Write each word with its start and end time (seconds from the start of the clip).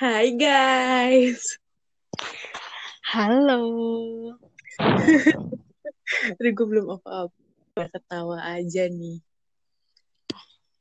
Hai 0.00 0.32
guys. 0.32 1.60
Halo. 3.12 3.60
Aduh, 6.40 6.52
gue 6.56 6.66
belum 6.72 6.96
apa-apa. 6.96 7.92
Ketawa 7.92 8.40
aja 8.56 8.88
nih. 8.88 9.20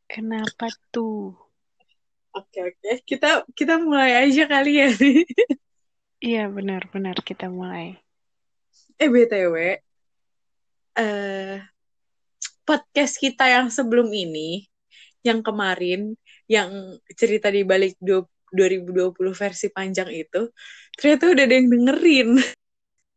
Kenapa 0.07 0.71
tuh? 0.87 1.35
Oke, 2.31 2.71
oke. 2.71 3.03
Kita 3.03 3.43
kita 3.51 3.75
mulai 3.83 4.23
aja 4.23 4.47
kali 4.47 4.87
ya. 4.87 4.89
Iya, 6.19 6.47
benar-benar 6.47 7.19
kita 7.19 7.51
mulai. 7.51 7.99
eh, 8.95 9.07
BTW. 9.11 9.55
eh 10.95 11.59
podcast 12.63 13.19
kita 13.19 13.51
yang 13.51 13.67
sebelum 13.67 14.07
ini, 14.15 14.63
yang 15.27 15.43
kemarin, 15.43 16.15
yang 16.47 16.71
cerita 17.19 17.51
di 17.51 17.67
balik 17.67 17.99
du- 17.99 18.31
2020 18.53 19.33
versi 19.33 19.67
panjang 19.71 20.09
itu, 20.13 20.41
ternyata 20.97 21.23
udah 21.31 21.43
ada 21.45 21.55
yang 21.55 21.67
dengerin. 21.69 22.29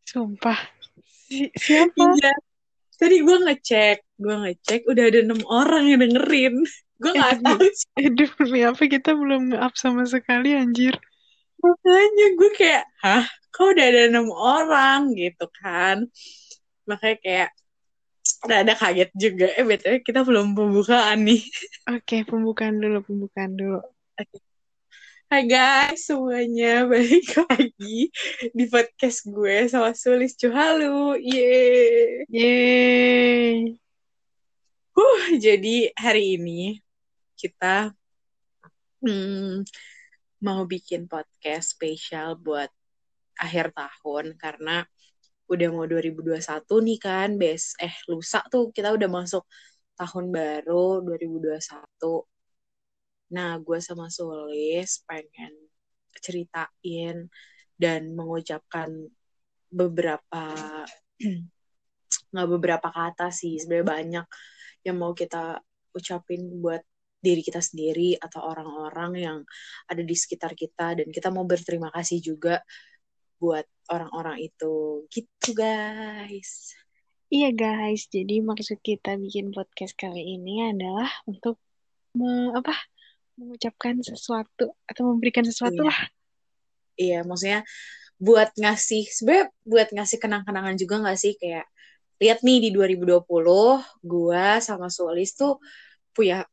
Sumpah. 0.04 0.58
Si- 1.28 1.52
siapa? 1.56 2.04
Iya. 2.18 2.32
Tadi 3.00 3.16
gue 3.26 3.36
ngecek, 3.48 3.98
gue 4.20 4.34
ngecek 4.46 4.80
udah 4.86 5.04
ada 5.10 5.18
enam 5.26 5.40
orang 5.48 5.84
yang 5.90 6.00
dengerin. 6.06 6.54
Gue 7.02 7.12
nggak 7.18 7.34
Eh, 7.34 7.42
tahu. 7.42 7.58
Aduh, 8.06 8.30
demi 8.38 8.60
apa 8.62 8.82
kita 8.86 9.10
belum 9.16 9.40
nge-up 9.50 9.74
sama 9.74 10.06
sekali, 10.06 10.54
anjir. 10.54 10.94
makanya 11.62 12.26
gue 12.38 12.50
kayak, 12.58 12.84
hah, 13.02 13.24
kok 13.54 13.66
udah 13.74 13.84
ada 13.86 14.00
enam 14.10 14.26
orang 14.34 15.14
gitu 15.14 15.46
kan? 15.62 16.06
Makanya 16.86 17.16
kayak 17.22 17.48
ada 18.46 18.74
kaget 18.74 19.10
juga. 19.14 19.46
Eh 19.54 19.62
btw 19.66 20.02
kita 20.02 20.20
belum 20.26 20.54
pembukaan 20.58 21.22
nih. 21.26 21.42
Oke, 21.90 22.26
pembukaan 22.26 22.78
dulu, 22.82 22.98
pembukaan 23.06 23.52
dulu. 23.58 23.78
Hai 25.32 25.48
guys 25.48 26.12
semuanya, 26.12 26.84
balik 26.92 27.24
lagi 27.48 28.12
di 28.52 28.64
podcast 28.68 29.24
gue 29.24 29.64
sama 29.64 29.96
Sulis 29.96 30.36
Cuhalu. 30.36 31.16
Yeay. 31.24 32.28
Yeay. 32.28 33.80
Huh, 34.92 35.24
jadi 35.40 35.88
hari 35.96 36.36
ini 36.36 36.76
kita 37.32 37.96
hmm, 39.00 39.64
mau 40.44 40.68
bikin 40.68 41.08
podcast 41.08 41.80
spesial 41.80 42.36
buat 42.36 42.68
akhir 43.40 43.72
tahun 43.72 44.36
karena 44.36 44.84
udah 45.48 45.68
mau 45.72 45.88
2021 45.88 46.44
nih 46.60 46.98
kan, 47.00 47.40
bes 47.40 47.72
eh 47.80 47.96
lusa 48.04 48.44
tuh 48.52 48.68
kita 48.68 48.92
udah 48.92 49.08
masuk 49.08 49.48
tahun 49.96 50.28
baru 50.28 51.00
2021. 51.00 51.56
Nah, 53.32 53.56
gue 53.58 53.78
sama 53.80 54.12
Sulis 54.12 55.00
pengen 55.08 55.52
ceritain 56.20 57.26
dan 57.74 58.12
mengucapkan 58.12 58.92
beberapa 59.72 60.44
nggak 62.32 62.48
beberapa 62.48 62.88
kata 62.92 63.32
sih, 63.32 63.56
sebenarnya 63.56 63.88
banyak 63.88 64.26
yang 64.84 64.96
mau 65.00 65.16
kita 65.16 65.60
ucapin 65.96 66.60
buat 66.60 66.84
diri 67.22 67.40
kita 67.40 67.62
sendiri 67.62 68.18
atau 68.18 68.42
orang-orang 68.42 69.12
yang 69.16 69.38
ada 69.86 70.02
di 70.02 70.12
sekitar 70.12 70.52
kita. 70.58 70.98
Dan 70.98 71.08
kita 71.08 71.30
mau 71.30 71.46
berterima 71.48 71.88
kasih 71.94 72.18
juga 72.20 72.60
buat 73.38 73.64
orang-orang 73.88 74.44
itu. 74.50 75.06
Gitu 75.08 75.54
guys. 75.56 76.74
Iya 77.32 77.48
guys, 77.48 78.12
jadi 78.12 78.44
maksud 78.44 78.84
kita 78.84 79.16
bikin 79.16 79.56
podcast 79.56 79.96
kali 79.96 80.36
ini 80.36 80.68
adalah 80.68 81.08
untuk 81.24 81.56
apa 82.52 82.76
mengucapkan 83.42 83.98
sesuatu 84.00 84.72
atau 84.86 85.02
memberikan 85.10 85.42
sesuatu 85.42 85.82
Iya. 85.82 85.90
lah. 85.90 86.00
iya 86.94 87.18
maksudnya 87.26 87.60
buat 88.22 88.54
ngasih 88.54 89.10
sebenarnya 89.10 89.46
buat 89.66 89.88
ngasih 89.90 90.18
kenang-kenangan 90.22 90.78
juga 90.78 91.02
nggak 91.02 91.18
sih 91.18 91.34
kayak 91.34 91.66
lihat 92.22 92.38
nih 92.46 92.58
di 92.62 92.70
2020 92.70 93.26
gua 94.06 94.62
sama 94.62 94.86
Sulis 94.86 95.34
tuh 95.34 95.58
punya 96.14 96.46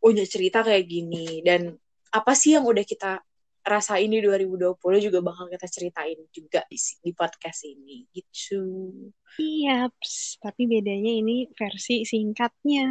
punya 0.00 0.24
cerita 0.24 0.64
kayak 0.64 0.88
gini 0.88 1.44
dan 1.44 1.76
apa 2.10 2.32
sih 2.32 2.56
yang 2.56 2.64
udah 2.64 2.80
kita 2.82 3.20
rasain 3.62 4.10
di 4.10 4.18
2020 4.18 4.74
juga 4.98 5.22
bakal 5.22 5.46
kita 5.46 5.70
ceritain 5.70 6.18
juga 6.34 6.66
di, 6.66 6.74
di 6.76 7.12
podcast 7.14 7.62
ini 7.62 8.10
gitu. 8.10 8.90
Iya, 9.38 9.86
tapi 10.42 10.66
bedanya 10.66 11.12
ini 11.14 11.46
versi 11.54 12.02
singkatnya. 12.02 12.84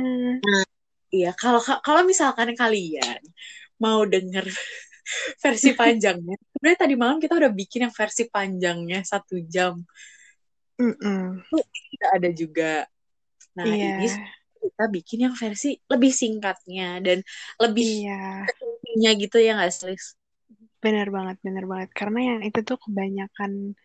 Iya, 1.11 1.35
kalau 1.35 1.59
kalau 1.59 2.01
misalkan 2.07 2.55
kalian 2.55 3.19
mau 3.83 4.07
denger 4.07 4.47
versi 5.44 5.75
panjangnya, 5.79 6.39
sebenarnya 6.55 6.79
tadi 6.79 6.95
malam 6.95 7.17
kita 7.19 7.35
udah 7.35 7.51
bikin 7.51 7.88
yang 7.88 7.94
versi 7.94 8.31
panjangnya 8.31 9.03
satu 9.03 9.35
jam. 9.44 9.83
Mm-mm. 10.79 11.44
Tidak 11.91 12.11
ada 12.16 12.29
juga. 12.31 12.88
Nah, 13.59 13.67
Iya, 13.67 13.99
ini 13.99 14.07
kita 14.61 14.85
bikin 14.88 15.19
yang 15.27 15.35
versi 15.35 15.75
lebih 15.91 16.11
singkatnya 16.16 17.03
dan 17.03 17.19
lebih 17.59 18.07
iya. 18.07 18.47
nya 18.95 19.11
gitu 19.19 19.38
ya 19.41 19.59
nggak 19.59 19.72
sih? 19.73 19.91
Lis? 19.91 20.16
Benar 20.79 21.11
banget, 21.11 21.38
benar 21.43 21.66
banget. 21.67 21.89
Karena 21.91 22.19
yang 22.33 22.39
itu 22.47 22.59
tuh 22.63 22.79
kebanyakan, 22.79 23.75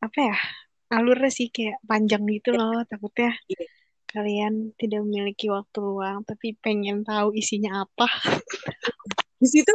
apa 0.00 0.18
ya, 0.32 0.36
alurnya 0.90 1.30
sih 1.30 1.52
kayak 1.52 1.76
panjang 1.84 2.24
gitu 2.24 2.56
loh. 2.56 2.82
Takutnya 2.88 3.36
Iya. 3.52 3.83
Kalian 4.14 4.52
tidak 4.80 5.00
memiliki 5.06 5.46
waktu 5.56 5.78
luang, 5.86 6.18
tapi 6.28 6.46
pengen 6.64 6.96
tahu 7.08 7.28
isinya 7.40 7.70
apa. 7.84 8.06
Di 9.42 9.48
situ 9.50 9.74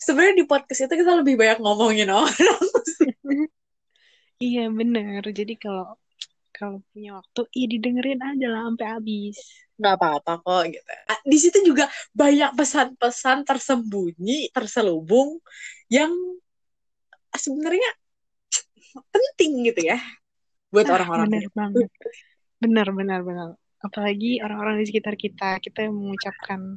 sebenarnya 0.00 0.34
di 0.42 0.46
podcast 0.48 0.80
itu 0.88 0.94
kita 1.02 1.12
lebih 1.20 1.34
banyak 1.40 1.58
ngomongin 1.62 2.08
orang. 2.10 2.34
Iya, 4.44 4.60
benar. 4.78 5.20
Jadi 5.38 5.52
kalau 5.62 5.84
kalau 6.56 6.76
punya 6.90 7.10
waktu, 7.18 7.40
ya 7.60 7.66
didengerin 7.72 8.20
aja 8.30 8.46
lah 8.52 8.62
sampai 8.66 8.86
habis. 8.94 9.36
nggak 9.80 9.94
apa-apa 9.96 10.32
kok 10.44 10.62
gitu. 10.76 10.90
Ah, 11.08 11.20
Di 11.24 11.38
situ 11.40 11.58
juga 11.64 11.84
banyak 12.12 12.50
pesan-pesan 12.58 13.38
tersembunyi, 13.48 14.52
terselubung 14.52 15.40
yang 15.88 16.12
sebenarnya 17.34 17.90
penting 19.14 19.52
gitu 19.70 19.80
ya 19.90 19.98
buat 20.72 20.86
Ah, 20.88 20.92
orang-orang. 20.94 21.28
benar 21.30 21.44
banget. 21.58 21.90
Benar, 22.62 22.86
benar, 22.98 23.20
benar. 23.28 23.50
Apalagi 23.80 24.44
orang-orang 24.44 24.84
di 24.84 24.86
sekitar 24.88 25.16
kita, 25.16 25.56
kita 25.60 25.88
yang 25.88 25.96
mengucapkan 25.96 26.76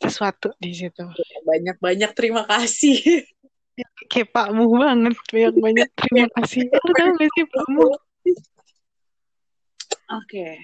sesuatu 0.00 0.50
di 0.58 0.72
situ. 0.74 1.06
Banyak-banyak 1.46 2.10
terima 2.16 2.42
kasih. 2.48 3.22
Kayak 4.10 4.28
Pak 4.34 4.48
Mu 4.52 4.66
banget, 4.74 5.14
banyak-banyak 5.30 5.88
terima 6.00 6.26
kasih. 6.40 6.66
Tau 6.68 6.90
gak 6.90 7.30
sih 7.38 7.46
Pak 7.46 7.66
Mu? 7.70 7.86
Oke, 10.10 10.58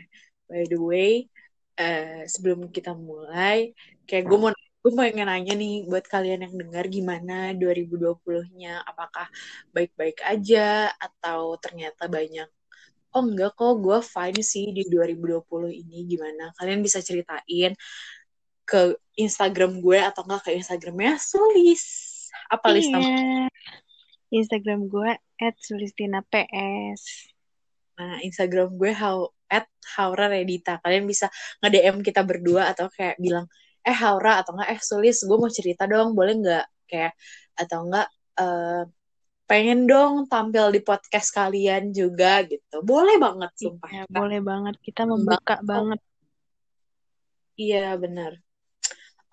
by 0.50 0.66
the 0.66 0.80
way, 0.82 1.30
eh, 1.78 2.26
sebelum 2.26 2.66
kita 2.75 2.98
mulai, 2.98 3.70
kayak 4.10 4.26
gue 4.26 4.38
mau 4.42 4.50
gue 4.86 4.92
pengen 4.94 5.26
nanya 5.26 5.54
nih 5.58 5.86
buat 5.86 6.06
kalian 6.06 6.46
yang 6.46 6.54
dengar 6.54 6.86
gimana 6.86 7.54
2020-nya, 7.54 8.82
apakah 8.86 9.26
baik-baik 9.70 10.22
aja 10.22 10.91
atau 10.94 11.58
ternyata 11.58 12.06
banyak 12.06 12.46
oh 13.16 13.25
enggak 13.25 13.56
kok 13.56 13.81
gue 13.81 13.99
fine 14.04 14.44
sih 14.44 14.69
di 14.77 14.84
2020 14.93 15.72
ini 15.72 16.04
gimana? 16.04 16.53
Kalian 16.60 16.84
bisa 16.84 17.00
ceritain 17.00 17.72
ke 18.69 18.81
Instagram 19.16 19.81
gue 19.81 19.97
atau 19.97 20.21
enggak 20.28 20.53
ke 20.53 20.60
Instagramnya 20.60 21.16
Sulis. 21.16 21.84
Apa 22.53 22.69
list? 22.76 22.93
Iya. 22.93 23.49
Instagram 24.28 24.93
gue 24.93 25.10
@sulistina_ps. 25.41 27.32
Nah, 27.97 28.21
Instagram 28.21 28.76
gue 28.76 28.93
how 28.93 29.32
at 29.49 29.65
Haura 29.97 30.28
Redita. 30.28 30.82
Kalian 30.82 31.09
bisa 31.09 31.32
nge-DM 31.65 32.05
kita 32.05 32.21
berdua 32.26 32.75
atau 32.75 32.91
kayak 32.93 33.16
bilang, 33.16 33.47
eh 33.87 33.94
Haura 33.94 34.43
atau 34.43 34.59
enggak, 34.59 34.76
eh 34.76 34.81
Sulis, 34.82 35.22
gue 35.25 35.38
mau 35.38 35.49
cerita 35.49 35.87
dong, 35.88 36.12
boleh 36.12 36.34
nggak? 36.43 36.66
Kayak, 36.91 37.15
atau 37.56 37.78
enggak, 37.87 38.09
eh, 38.37 38.82
pengen 39.46 39.87
dong 39.87 40.26
tampil 40.26 40.75
di 40.75 40.82
podcast 40.82 41.31
kalian 41.31 41.94
juga 41.94 42.43
gitu. 42.44 42.82
Boleh 42.82 43.16
banget, 43.16 43.50
sumpah. 43.54 43.90
Iya, 43.90 44.02
boleh 44.10 44.40
banget. 44.43 44.75
Kita 44.82 45.06
membuka 45.06 45.62
banget. 45.62 46.02
Iya, 47.56 47.94
benar. 47.96 48.37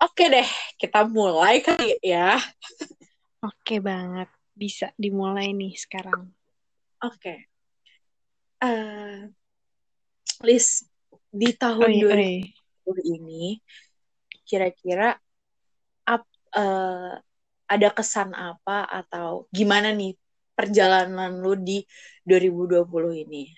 Oke 0.00 0.30
deh, 0.30 0.48
kita 0.78 1.04
mulai 1.06 1.60
kali 1.60 1.98
ya. 2.00 2.38
Oke 3.42 3.82
banget. 3.82 4.30
Bisa 4.54 4.94
dimulai 4.94 5.50
nih 5.50 5.74
sekarang. 5.74 6.30
Oke. 7.02 7.50
Eh, 8.64 9.28
Lis, 10.46 10.86
di 11.28 11.50
Oh 11.50 11.56
tahun 11.58 11.90
iya, 11.90 12.02
2020 12.06 12.86
oh 12.86 12.96
iya. 12.96 13.14
ini, 13.18 13.44
kira-kira 14.46 15.16
ap- 16.06 16.40
eh, 16.54 17.14
ada 17.74 17.88
kesan 17.90 18.30
apa 18.32 18.86
atau 18.86 19.50
gimana 19.50 19.90
nih 19.90 20.14
perjalanan 20.54 21.34
lu 21.42 21.58
di 21.58 21.82
2020 22.22 22.86
ini? 23.26 23.50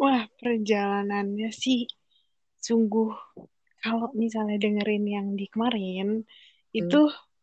Wah, 0.00 0.26
perjalanannya 0.40 1.52
sih 1.52 1.86
sungguh 2.60 3.12
kalau 3.80 4.12
misalnya 4.12 4.60
dengerin 4.60 5.04
yang 5.08 5.26
di 5.36 5.48
kemarin 5.48 6.24
itu 6.76 7.00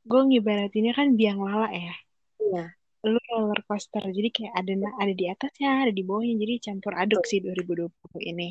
gue 0.07 0.21
ngibaratinnya 0.23 0.93
kan 0.93 1.13
biang 1.17 1.41
lala 1.41 1.69
ya. 1.73 1.93
Iya. 2.39 2.65
Lu 3.05 3.19
roller 3.29 3.61
coaster. 3.65 4.01
Jadi 4.09 4.29
kayak 4.33 4.53
ada 4.57 4.73
ada 4.97 5.13
di 5.13 5.25
atasnya, 5.27 5.85
ada 5.85 5.93
di 5.93 6.01
bawahnya. 6.01 6.35
Jadi 6.41 6.53
campur 6.63 6.93
aduk 6.95 7.23
sih 7.29 7.43
2020 7.43 7.91
ini. 8.23 8.49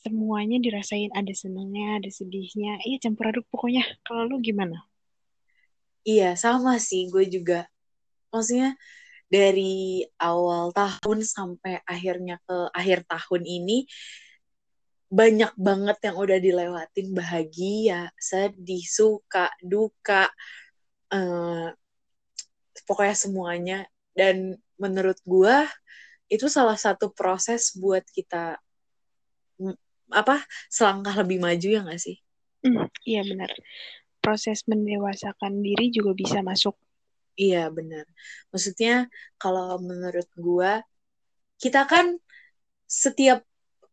Semuanya 0.00 0.56
dirasain 0.58 1.12
ada 1.12 1.32
senangnya, 1.36 2.00
ada 2.00 2.08
sedihnya. 2.08 2.80
Iya 2.82 2.96
campur 2.98 3.30
aduk 3.30 3.46
pokoknya. 3.52 3.84
Kalau 4.02 4.26
lu 4.26 4.40
gimana? 4.40 4.89
Iya, 6.08 6.36
sama 6.36 6.80
sih. 6.80 7.08
Gue 7.12 7.24
juga. 7.28 7.68
Maksudnya 8.32 8.76
dari 9.30 10.04
awal 10.18 10.74
tahun 10.74 11.22
sampai 11.22 11.82
akhirnya 11.86 12.36
ke 12.46 12.56
akhir 12.74 13.06
tahun 13.06 13.42
ini 13.46 13.86
banyak 15.10 15.52
banget 15.58 15.98
yang 16.06 16.16
udah 16.22 16.38
dilewatin 16.38 17.08
bahagia, 17.10 18.14
sedih, 18.14 18.82
suka, 18.86 19.50
duka, 19.58 20.30
uh, 21.10 21.74
pokoknya 22.86 23.16
semuanya. 23.18 23.78
Dan 24.14 24.54
menurut 24.78 25.18
gue 25.26 25.56
itu 26.30 26.46
salah 26.46 26.78
satu 26.78 27.10
proses 27.10 27.74
buat 27.74 28.06
kita 28.06 28.58
apa 30.10 30.42
selangkah 30.70 31.14
lebih 31.22 31.38
maju 31.42 31.68
ya 31.70 31.80
nggak 31.86 32.00
sih? 32.02 32.16
Mm, 32.66 32.86
iya 33.06 33.20
benar. 33.26 33.50
Proses 34.20 34.64
mendewasakan 34.68 35.64
diri 35.64 35.88
juga 35.92 36.12
bisa 36.12 36.38
masuk. 36.44 36.76
Iya 37.40 37.72
benar. 37.72 38.04
Maksudnya 38.52 39.08
kalau 39.40 39.80
menurut 39.80 40.28
gue 40.36 40.72
kita 41.60 41.88
kan 41.88 42.20
setiap 42.84 43.40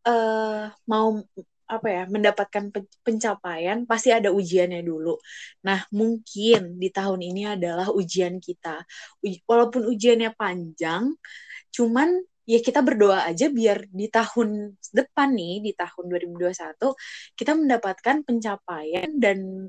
uh, 0.04 0.68
mau 0.88 1.20
apa 1.68 1.88
ya 1.92 2.02
mendapatkan 2.08 2.72
pencapaian 3.04 3.84
pasti 3.84 4.08
ada 4.08 4.32
ujiannya 4.32 4.80
dulu. 4.80 5.20
Nah 5.68 5.84
mungkin 5.92 6.80
di 6.80 6.88
tahun 6.88 7.20
ini 7.20 7.56
adalah 7.60 7.92
ujian 7.92 8.40
kita. 8.40 8.84
Walaupun 9.44 9.84
ujiannya 9.92 10.32
panjang, 10.32 11.12
cuman 11.68 12.24
ya 12.48 12.64
kita 12.64 12.80
berdoa 12.80 13.28
aja 13.28 13.52
biar 13.52 13.84
di 13.92 14.08
tahun 14.08 14.72
depan 14.96 15.28
nih 15.36 15.54
di 15.60 15.72
tahun 15.76 16.04
2021 16.08 16.80
kita 17.36 17.52
mendapatkan 17.52 18.24
pencapaian 18.24 19.20
dan 19.20 19.68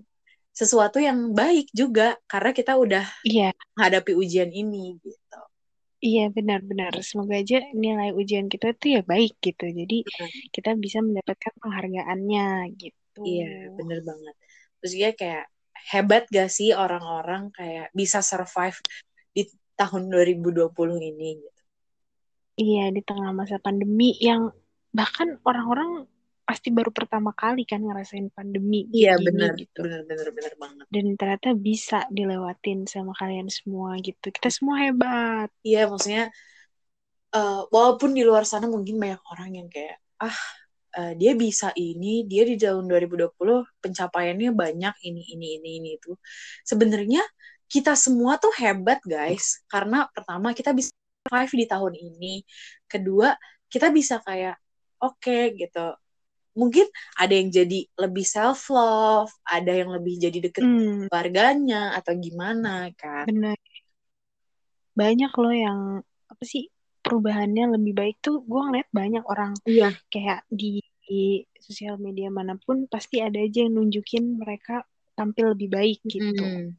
sesuatu 0.54 1.00
yang 1.00 1.32
baik 1.32 1.72
juga 1.72 2.20
karena 2.28 2.52
kita 2.52 2.76
udah 2.76 3.06
iya. 3.24 3.56
menghadapi 3.78 4.12
ujian 4.18 4.52
ini 4.52 5.00
gitu. 5.00 5.42
Iya 6.00 6.32
benar-benar. 6.32 6.96
Semoga 7.04 7.36
aja 7.36 7.60
nilai 7.76 8.16
ujian 8.16 8.48
kita 8.48 8.72
tuh 8.76 9.00
ya 9.00 9.02
baik 9.04 9.36
gitu. 9.44 9.68
Jadi 9.68 10.08
hmm. 10.08 10.52
kita 10.56 10.76
bisa 10.80 11.04
mendapatkan 11.04 11.54
penghargaannya 11.60 12.72
gitu. 12.80 13.22
Iya 13.24 13.76
benar 13.76 14.00
banget. 14.08 14.36
Terus 14.80 14.94
dia 14.96 15.12
kayak 15.12 15.46
hebat 15.92 16.24
gak 16.32 16.52
sih 16.52 16.72
orang-orang 16.72 17.52
kayak 17.52 17.92
bisa 17.92 18.24
survive 18.24 18.80
di 19.36 19.48
tahun 19.76 20.08
2020 20.12 20.72
ini 21.00 21.30
gitu. 21.44 21.62
Iya 22.60 22.92
di 22.92 23.02
tengah 23.04 23.32
masa 23.32 23.60
pandemi 23.60 24.16
yang 24.20 24.52
bahkan 24.92 25.40
orang-orang 25.48 26.08
pasti 26.50 26.74
baru 26.74 26.90
pertama 26.90 27.30
kali 27.30 27.62
kan 27.62 27.78
ngerasain 27.78 28.34
pandemi 28.34 28.90
iya 28.90 29.14
benar. 29.22 29.54
gitu. 29.54 29.86
Benar 29.86 30.02
benar 30.10 30.34
benar 30.34 30.54
banget. 30.58 30.86
Dan 30.90 31.06
ternyata 31.14 31.54
bisa 31.54 32.10
dilewatin 32.10 32.90
sama 32.90 33.14
kalian 33.14 33.54
semua 33.54 33.94
gitu. 34.02 34.34
Kita 34.34 34.50
semua 34.50 34.82
hebat. 34.82 35.54
Iya 35.62 35.86
maksudnya 35.86 36.34
uh, 37.38 37.70
walaupun 37.70 38.18
di 38.18 38.26
luar 38.26 38.50
sana 38.50 38.66
mungkin 38.66 38.98
banyak 38.98 39.22
orang 39.30 39.62
yang 39.62 39.70
kayak 39.70 40.02
ah 40.18 40.34
uh, 40.98 41.14
dia 41.14 41.38
bisa 41.38 41.70
ini 41.78 42.26
dia 42.26 42.42
di 42.50 42.58
tahun 42.58 42.90
2020 42.90 43.30
pencapaiannya 43.78 44.50
banyak 44.50 44.96
ini 45.06 45.22
ini 45.38 45.48
ini 45.62 45.70
ini 45.78 45.90
itu. 46.02 46.18
Sebenarnya 46.66 47.22
kita 47.70 47.94
semua 47.94 48.42
tuh 48.42 48.50
hebat 48.58 48.98
guys. 49.06 49.62
Karena 49.70 50.10
pertama 50.10 50.58
kita 50.58 50.74
bisa 50.74 50.90
survive 51.30 51.54
di 51.62 51.66
tahun 51.70 51.94
ini. 51.94 52.42
Kedua 52.90 53.38
kita 53.70 53.94
bisa 53.94 54.18
kayak 54.26 54.58
oke 54.98 55.22
okay, 55.22 55.54
gitu 55.54 55.94
mungkin 56.58 56.86
ada 57.18 57.34
yang 57.34 57.50
jadi 57.54 57.80
lebih 57.98 58.26
self 58.26 58.70
love, 58.74 59.32
ada 59.46 59.70
yang 59.70 59.94
lebih 59.94 60.18
jadi 60.18 60.38
deket 60.50 60.64
hmm. 60.66 61.08
keluarganya 61.08 61.94
atau 61.98 62.14
gimana 62.18 62.90
kan. 62.98 63.30
Benar. 63.30 63.58
Banyak 64.98 65.32
loh 65.38 65.56
yang 65.56 65.80
apa 66.30 66.44
sih 66.46 66.70
perubahannya 67.00 67.80
lebih 67.80 67.94
baik 67.96 68.18
tuh 68.22 68.44
gue 68.46 68.62
ngeliat 68.62 68.90
banyak 68.94 69.24
orang 69.26 69.56
iya. 69.66 69.90
kayak 70.14 70.46
di, 70.52 70.84
di 71.02 71.42
sosial 71.58 71.98
media 71.98 72.30
mana 72.30 72.60
pun 72.60 72.86
pasti 72.86 73.18
ada 73.24 73.40
aja 73.40 73.66
yang 73.66 73.80
nunjukin 73.80 74.38
mereka 74.38 74.86
tampil 75.18 75.58
lebih 75.58 75.72
baik 75.72 76.00
gitu. 76.06 76.32
Hmm. 76.38 76.76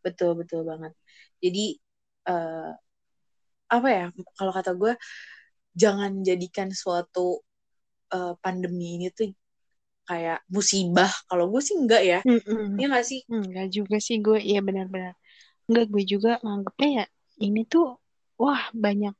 Betul 0.00 0.38
betul 0.38 0.64
banget. 0.64 0.94
Jadi 1.42 1.76
uh, 2.26 2.72
apa 3.68 3.88
ya 3.92 4.06
kalau 4.34 4.52
kata 4.54 4.72
gue 4.72 4.96
jangan 5.76 6.24
jadikan 6.24 6.72
suatu 6.72 7.44
uh, 8.12 8.34
pandemi 8.40 9.00
ini 9.00 9.08
tuh 9.12 9.32
kayak 10.08 10.40
musibah. 10.48 11.12
Kalau 11.28 11.52
gue 11.52 11.60
sih 11.60 11.76
enggak 11.76 12.02
ya. 12.02 12.20
Mm 12.24 12.40
-mm. 12.40 12.66
Iya 12.80 12.86
gak 12.96 13.06
sih? 13.06 13.20
Enggak 13.28 13.68
juga 13.68 13.96
sih 14.00 14.16
gue. 14.24 14.40
Iya 14.40 14.60
benar-benar. 14.64 15.14
Enggak 15.68 15.86
gue 15.92 16.02
juga 16.08 16.30
nganggepnya 16.40 16.88
ya 16.88 17.04
ini 17.38 17.62
tuh 17.68 18.00
wah 18.40 18.62
banyak 18.74 19.14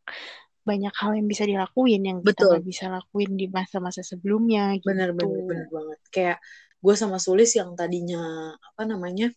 banyak 0.65 0.95
hal 1.01 1.13
yang 1.17 1.29
bisa 1.29 1.49
dilakuin 1.49 2.03
yang 2.05 2.19
Betul. 2.21 2.57
kita 2.57 2.61
gak 2.61 2.65
bisa 2.65 2.85
lakuin 2.93 3.33
di 3.37 3.47
masa-masa 3.49 4.01
sebelumnya 4.05 4.77
gitu. 4.81 4.89
Bener, 4.89 5.13
bener, 5.17 5.41
bener 5.45 5.69
banget. 5.69 6.01
Kayak 6.13 6.39
gue 6.79 6.95
sama 6.97 7.19
Sulis 7.21 7.53
yang 7.57 7.73
tadinya 7.75 8.55
apa 8.55 8.83
namanya 8.87 9.33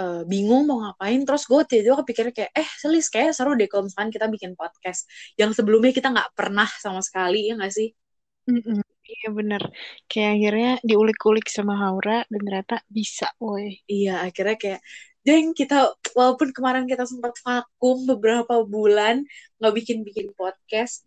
uh, 0.00 0.22
bingung 0.26 0.66
mau 0.66 0.82
ngapain 0.82 1.22
terus 1.22 1.46
gue 1.46 1.60
tiba-tiba 1.62 1.96
kepikir 2.02 2.26
kayak 2.34 2.52
eh 2.52 2.68
Sulis 2.80 3.06
kayak 3.06 3.32
seru 3.36 3.54
deh 3.54 3.70
kalau 3.70 3.86
misalkan 3.86 4.10
kita 4.10 4.26
bikin 4.26 4.58
podcast 4.58 5.06
yang 5.38 5.54
sebelumnya 5.54 5.94
kita 5.94 6.10
nggak 6.10 6.34
pernah 6.34 6.66
sama 6.66 6.98
sekali 7.04 7.46
ya 7.50 7.54
gak 7.54 7.70
sih 7.70 7.94
Mm-mm. 8.48 8.80
Iya 9.04 9.28
bener. 9.36 9.62
Kayak 10.08 10.30
akhirnya 10.36 10.70
diulik-ulik 10.84 11.46
sama 11.48 11.76
Haura 11.80 12.24
dan 12.28 12.40
ternyata 12.44 12.76
bisa, 12.88 13.28
woi. 13.40 13.80
Iya, 13.88 14.24
akhirnya 14.24 14.56
kayak, 14.56 14.80
deng 15.24 15.52
kita, 15.52 15.92
walaupun 16.18 16.52
kemarin 16.56 16.84
kita 16.88 17.04
sempat 17.04 17.36
vakum 17.44 18.04
beberapa 18.08 18.64
bulan, 18.64 19.24
nggak 19.60 19.74
bikin-bikin 19.76 20.32
podcast, 20.36 21.04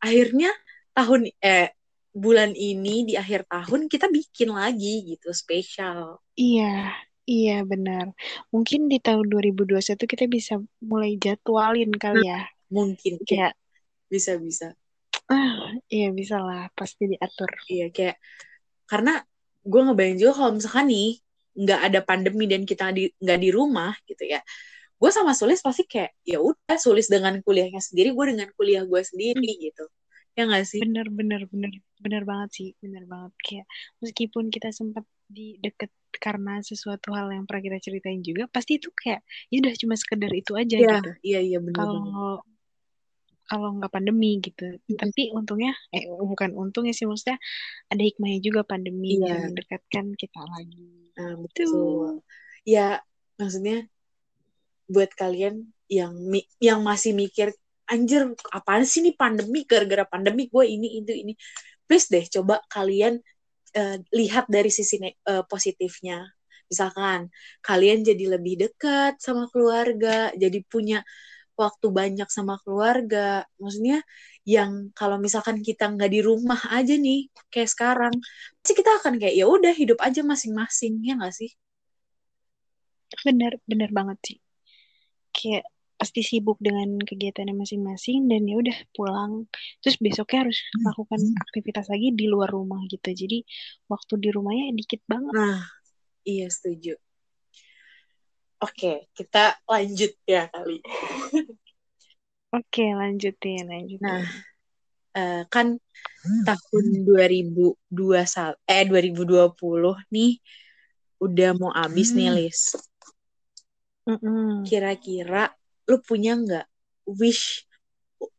akhirnya 0.00 0.52
tahun, 0.96 1.28
eh, 1.44 1.72
bulan 2.16 2.52
ini, 2.56 3.04
di 3.08 3.14
akhir 3.16 3.44
tahun, 3.48 3.88
kita 3.92 4.08
bikin 4.08 4.52
lagi 4.52 5.04
gitu, 5.04 5.32
spesial. 5.36 6.20
Iya, 6.36 6.96
iya 7.28 7.60
benar. 7.64 8.12
Mungkin 8.54 8.88
di 8.88 9.00
tahun 9.04 9.28
2021 9.28 10.04
kita 10.08 10.24
bisa 10.28 10.60
mulai 10.80 11.16
jadwalin 11.20 11.92
kali 11.92 12.24
ya. 12.28 12.48
Mungkin, 12.72 13.20
kayak 13.24 13.52
bisa-bisa 14.08 14.72
iya 15.94 16.08
bisa 16.12 16.36
lah, 16.40 16.68
pasti 16.76 17.08
diatur. 17.08 17.50
Iya 17.68 17.88
kayak 17.90 18.16
karena 18.84 19.24
gue 19.64 19.80
ngebayang 19.80 20.16
juga 20.20 20.32
kalau 20.36 20.52
misalkan 20.60 20.86
nih 20.92 21.10
nggak 21.54 21.80
ada 21.86 22.00
pandemi 22.04 22.44
dan 22.50 22.66
kita 22.68 22.92
di 22.92 23.08
nggak 23.16 23.38
di 23.40 23.50
rumah 23.54 23.94
gitu 24.04 24.26
ya, 24.26 24.42
gue 24.98 25.10
sama 25.14 25.32
Sulis 25.32 25.62
pasti 25.64 25.86
kayak 25.88 26.12
ya 26.26 26.42
udah 26.42 26.76
Sulis 26.76 27.08
dengan 27.08 27.38
kuliahnya 27.40 27.80
sendiri, 27.80 28.12
gue 28.12 28.26
dengan 28.36 28.48
kuliah 28.58 28.84
gue 28.84 29.00
sendiri 29.00 29.48
hmm. 29.54 29.60
gitu. 29.70 29.84
Ya 30.34 30.50
nggak 30.50 30.66
sih? 30.66 30.82
Bener 30.82 31.06
bener 31.14 31.46
bener 31.46 31.72
bener 32.02 32.22
banget 32.26 32.50
sih, 32.52 32.68
bener 32.82 33.06
banget 33.06 33.32
kayak 33.40 33.66
meskipun 34.02 34.50
kita 34.50 34.74
sempat 34.74 35.06
di 35.30 35.56
deket 35.62 35.88
karena 36.14 36.62
sesuatu 36.62 37.10
hal 37.14 37.32
yang 37.32 37.46
pernah 37.46 37.62
kita 37.64 37.78
ceritain 37.80 38.20
juga, 38.20 38.50
pasti 38.50 38.76
itu 38.82 38.90
kayak 38.92 39.22
ya 39.48 39.62
udah 39.62 39.74
cuma 39.78 39.94
sekedar 39.96 40.30
itu 40.34 40.52
aja 40.58 40.76
ya, 40.76 40.90
gitu. 41.00 41.10
Iya 41.22 41.40
iya 41.40 41.58
benar. 41.62 41.78
Kalau 41.80 42.02
kalau 43.44 43.76
nggak 43.76 43.92
pandemi 43.92 44.40
gitu. 44.40 44.76
Mm-hmm. 44.76 44.96
Tapi 44.96 45.22
untungnya, 45.36 45.72
eh 45.92 46.08
bukan 46.08 46.56
untungnya 46.56 46.96
sih 46.96 47.04
maksudnya 47.04 47.38
ada 47.92 48.02
hikmahnya 48.02 48.40
juga 48.40 48.64
pandemi 48.64 49.20
iya. 49.20 49.36
yang 49.36 49.52
mendekatkan 49.52 50.16
kita 50.16 50.40
lagi. 50.44 51.12
Nah, 51.20 51.34
betul. 51.38 52.24
Ya 52.64 53.04
maksudnya 53.36 53.84
buat 54.88 55.10
kalian 55.16 55.68
yang 55.88 56.16
yang 56.60 56.80
masih 56.80 57.12
mikir 57.12 57.52
anjir 57.84 58.32
apaan 58.52 58.88
sih 58.88 59.04
nih 59.04 59.16
pandemi 59.16 59.68
gara-gara 59.68 60.08
pandemi 60.08 60.48
gue 60.48 60.64
ini 60.64 61.04
itu 61.04 61.12
ini 61.12 61.32
please 61.84 62.08
deh 62.08 62.24
coba 62.24 62.64
kalian 62.72 63.20
uh, 63.76 63.96
lihat 64.16 64.48
dari 64.48 64.72
sisi 64.72 64.96
uh, 65.04 65.44
positifnya 65.44 66.24
misalkan 66.68 67.28
kalian 67.60 68.00
jadi 68.00 68.40
lebih 68.40 68.64
dekat 68.64 69.20
sama 69.20 69.52
keluarga 69.52 70.32
jadi 70.32 70.64
punya 70.64 71.04
waktu 71.54 71.86
banyak 71.90 72.28
sama 72.30 72.58
keluarga. 72.62 73.46
Maksudnya 73.58 74.02
yang 74.44 74.90
kalau 74.92 75.16
misalkan 75.16 75.62
kita 75.64 75.88
nggak 75.90 76.10
di 76.10 76.20
rumah 76.20 76.60
aja 76.74 76.94
nih 76.94 77.30
kayak 77.50 77.70
sekarang, 77.70 78.14
pasti 78.60 78.72
kita 78.76 78.90
akan 79.02 79.18
kayak 79.18 79.34
ya 79.34 79.46
udah 79.48 79.72
hidup 79.74 79.98
aja 80.02 80.20
masing-masing 80.26 81.00
ya 81.02 81.14
nggak 81.18 81.34
sih? 81.34 81.50
Bener, 83.24 83.58
bener 83.64 83.90
banget 83.94 84.18
sih. 84.26 84.38
Kayak 85.34 85.64
pasti 85.94 86.20
sibuk 86.26 86.58
dengan 86.58 87.00
kegiatannya 87.00 87.54
masing-masing 87.54 88.26
dan 88.26 88.44
ya 88.44 88.58
udah 88.58 88.76
pulang 88.92 89.46
terus 89.80 89.96
besoknya 90.02 90.44
harus 90.44 90.58
melakukan 90.82 91.20
aktivitas 91.48 91.86
lagi 91.88 92.12
di 92.12 92.26
luar 92.28 92.50
rumah 92.50 92.82
gitu 92.90 93.14
jadi 93.14 93.40
waktu 93.86 94.18
di 94.18 94.28
rumahnya 94.34 94.74
dikit 94.74 95.00
banget 95.06 95.32
nah 95.32 95.62
iya 96.26 96.50
setuju 96.50 96.98
Oke, 98.64 99.12
kita 99.12 99.60
lanjut 99.68 100.16
ya 100.24 100.48
kali. 100.48 100.80
Oke, 102.56 102.84
lanjutin, 102.96 103.68
lanjutin. 103.68 104.00
Nah, 104.00 104.24
uh, 105.20 105.42
kan 105.52 105.76
tahun 106.48 106.84
2021 107.04 108.56
eh 108.64 108.82
2020 108.88 109.52
nih 110.08 110.32
udah 111.20 111.50
mau 111.60 111.72
habis 111.76 112.16
nih, 112.16 112.32
Hmm. 112.32 112.36
Lis. 112.40 112.60
Mm-mm. 114.08 114.64
Kira-kira 114.64 115.52
lu 115.84 116.00
punya 116.00 116.36
nggak 116.40 116.66
wish 117.04 117.68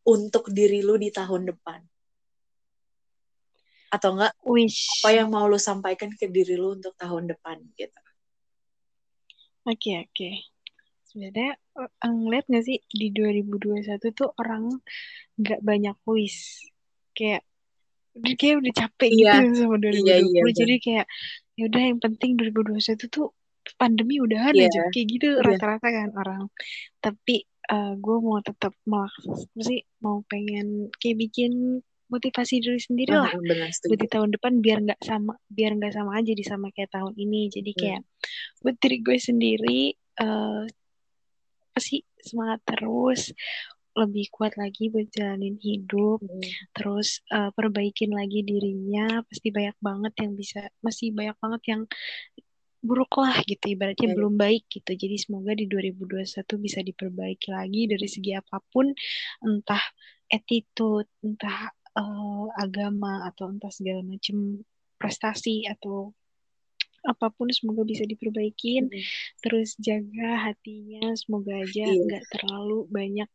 untuk 0.06 0.50
diri 0.50 0.82
lu 0.82 0.98
di 0.98 1.14
tahun 1.14 1.54
depan? 1.54 1.86
Atau 3.94 4.18
enggak 4.18 4.34
Wish. 4.42 5.06
apa 5.06 5.10
yang 5.14 5.30
mau 5.30 5.46
lu 5.46 5.62
sampaikan 5.62 6.10
ke 6.14 6.28
diri 6.28 6.58
lu 6.58 6.76
untuk 6.76 6.98
tahun 6.98 7.30
depan 7.32 7.62
gitu? 7.78 8.05
Oke, 9.66 10.06
oke. 10.06 10.30
Sebenarnya 11.10 11.58
eh, 11.58 12.12
ngeliat 12.14 12.46
gak 12.50 12.66
sih 12.66 12.78
di 12.92 13.10
2021 13.10 14.14
tuh 14.14 14.30
orang 14.38 14.70
nggak 15.42 15.62
banyak 15.66 15.98
wish. 16.06 16.70
Kayak 17.18 17.42
udah 18.16 18.34
kayak 18.40 18.56
udah 18.64 18.74
capek 18.74 19.10
Iya, 19.12 19.34
gitu 19.44 19.66
sama 19.66 19.76
2020. 19.82 20.06
iya, 20.06 20.16
iya, 20.22 20.42
Jadi 20.54 20.76
kayak 20.80 21.06
ya 21.56 21.64
udah 21.68 21.82
yang 21.82 22.00
penting 22.00 22.32
2021 22.40 23.10
tuh 23.10 23.28
pandemi 23.82 24.22
udahan 24.22 24.54
Iya, 24.54 24.70
aja. 24.70 24.82
Kayak 24.94 25.08
gitu 25.10 25.28
iya. 25.34 25.44
rata-rata 25.44 25.88
kan 25.90 26.10
orang. 26.14 26.42
Tapi 27.02 27.36
gue 27.98 28.18
mau 28.22 28.38
tetap 28.46 28.78
melaks 28.86 29.26
sih 29.58 29.82
mau 29.98 30.22
pengen 30.30 30.94
kayak 31.02 31.18
bikin 31.18 31.82
motivasi 32.06 32.62
diri 32.62 32.78
sendiri 32.78 33.12
lah. 33.12 33.28
Ah, 33.28 33.40
benar 33.40 33.70
buat 33.74 33.98
di 33.98 34.08
tahun 34.08 34.30
depan 34.38 34.54
biar 34.62 34.78
nggak 34.86 35.02
sama 35.02 35.34
biar 35.50 35.72
nggak 35.74 35.94
sama 35.94 36.12
aja 36.18 36.32
di 36.32 36.44
sama 36.46 36.70
kayak 36.70 36.94
tahun 36.94 37.14
ini. 37.16 37.50
Jadi 37.50 37.72
Hmm. 37.74 37.80
kayak 37.82 38.02
buat 38.62 38.76
diri 38.78 38.98
gue 39.02 39.18
sendiri 39.18 39.82
eh 40.16 40.64
apa 41.66 41.80
sih 41.82 42.00
semangat 42.22 42.64
terus 42.64 43.36
lebih 43.96 44.28
kuat 44.28 44.56
lagi 44.56 44.88
buat 44.88 45.08
jalanin 45.10 45.56
hidup. 45.58 46.20
Hmm. 46.20 46.44
terus 46.76 47.24
eh, 47.28 47.50
perbaikin 47.52 48.12
lagi 48.12 48.44
dirinya. 48.44 49.24
Pasti 49.26 49.50
banyak 49.50 49.78
banget 49.80 50.14
yang 50.22 50.32
bisa 50.34 50.62
masih 50.80 51.10
banyak 51.10 51.36
banget 51.40 51.62
yang 51.68 51.82
buruk 52.80 53.18
lah 53.18 53.42
gitu. 53.44 53.74
Ibaratnya 53.74 54.14
Iya. 54.14 54.16
belum 54.16 54.34
baik 54.38 54.70
gitu. 54.70 54.94
Jadi 54.94 55.16
semoga 55.18 55.58
di 55.58 55.66
2021 55.66 56.62
bisa 56.62 56.80
diperbaiki 56.80 57.50
lagi 57.50 57.90
dari 57.90 58.06
segi 58.06 58.38
apa 58.38 58.62
pun 58.62 58.94
entah 59.42 59.82
attitude 60.30 61.10
entah 61.20 61.74
eh, 61.96 62.46
agama 62.56 63.26
atau 63.26 63.48
entah 63.48 63.70
segala 63.70 64.02
macam 64.02 64.62
prestasi 64.96 65.66
atau 65.66 66.12
apa 67.06 67.30
pun 67.30 67.54
semoga 67.54 67.86
bisa 67.86 68.02
diperbaikin. 68.04 68.90
Hmm. 68.90 69.04
terus 69.38 69.78
jaga 69.78 70.50
hatinya 70.50 71.14
semoga 71.14 71.54
aja 71.56 71.86
Iya. 71.86 72.02
nggak 72.02 72.24
terlalu 72.34 72.90
banyak 72.90 73.30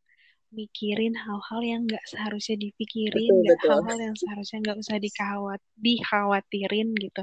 mikirin 0.50 1.14
hal-hal 1.14 1.60
yang 1.62 1.86
nggak 1.86 2.02
seharusnya 2.04 2.58
dipikirin 2.58 3.30
nggak 3.30 3.62
hal-hal 3.62 3.98
yang 4.02 4.16
seharusnya 4.18 4.58
nggak 4.60 4.78
usah 4.82 4.98
dikawat 4.98 5.60
dikhawatirin 5.78 6.90
gitu. 6.98 7.22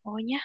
Pokoknya 0.00 0.40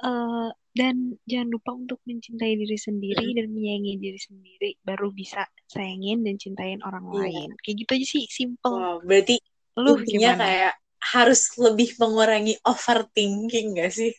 eh, 0.00 0.48
dan 0.72 1.20
jangan 1.28 1.48
lupa 1.52 1.76
untuk 1.76 2.00
mencintai 2.08 2.56
diri 2.56 2.80
sendiri 2.80 3.36
dan 3.36 3.52
menyayangi 3.52 4.00
diri 4.00 4.16
sendiri 4.16 4.80
baru 4.80 5.12
bisa 5.12 5.44
sayangin 5.68 6.24
dan 6.24 6.40
cintain 6.40 6.80
orang 6.80 7.04
Iya. 7.06 7.20
lain. 7.28 7.48
Kayak 7.60 7.76
gitu 7.84 7.90
aja 7.92 8.06
sih 8.08 8.24
simple. 8.26 8.72
Wow, 8.72 9.04
berarti 9.04 9.36
lu 9.80 9.92
intinya 9.92 10.30
gimana 10.30 10.42
kayak 10.42 10.72
harus 11.12 11.40
lebih 11.64 11.88
mengurangi 12.00 12.54
overthinking 12.70 13.66
gak 13.78 13.90
sih? 13.98 14.12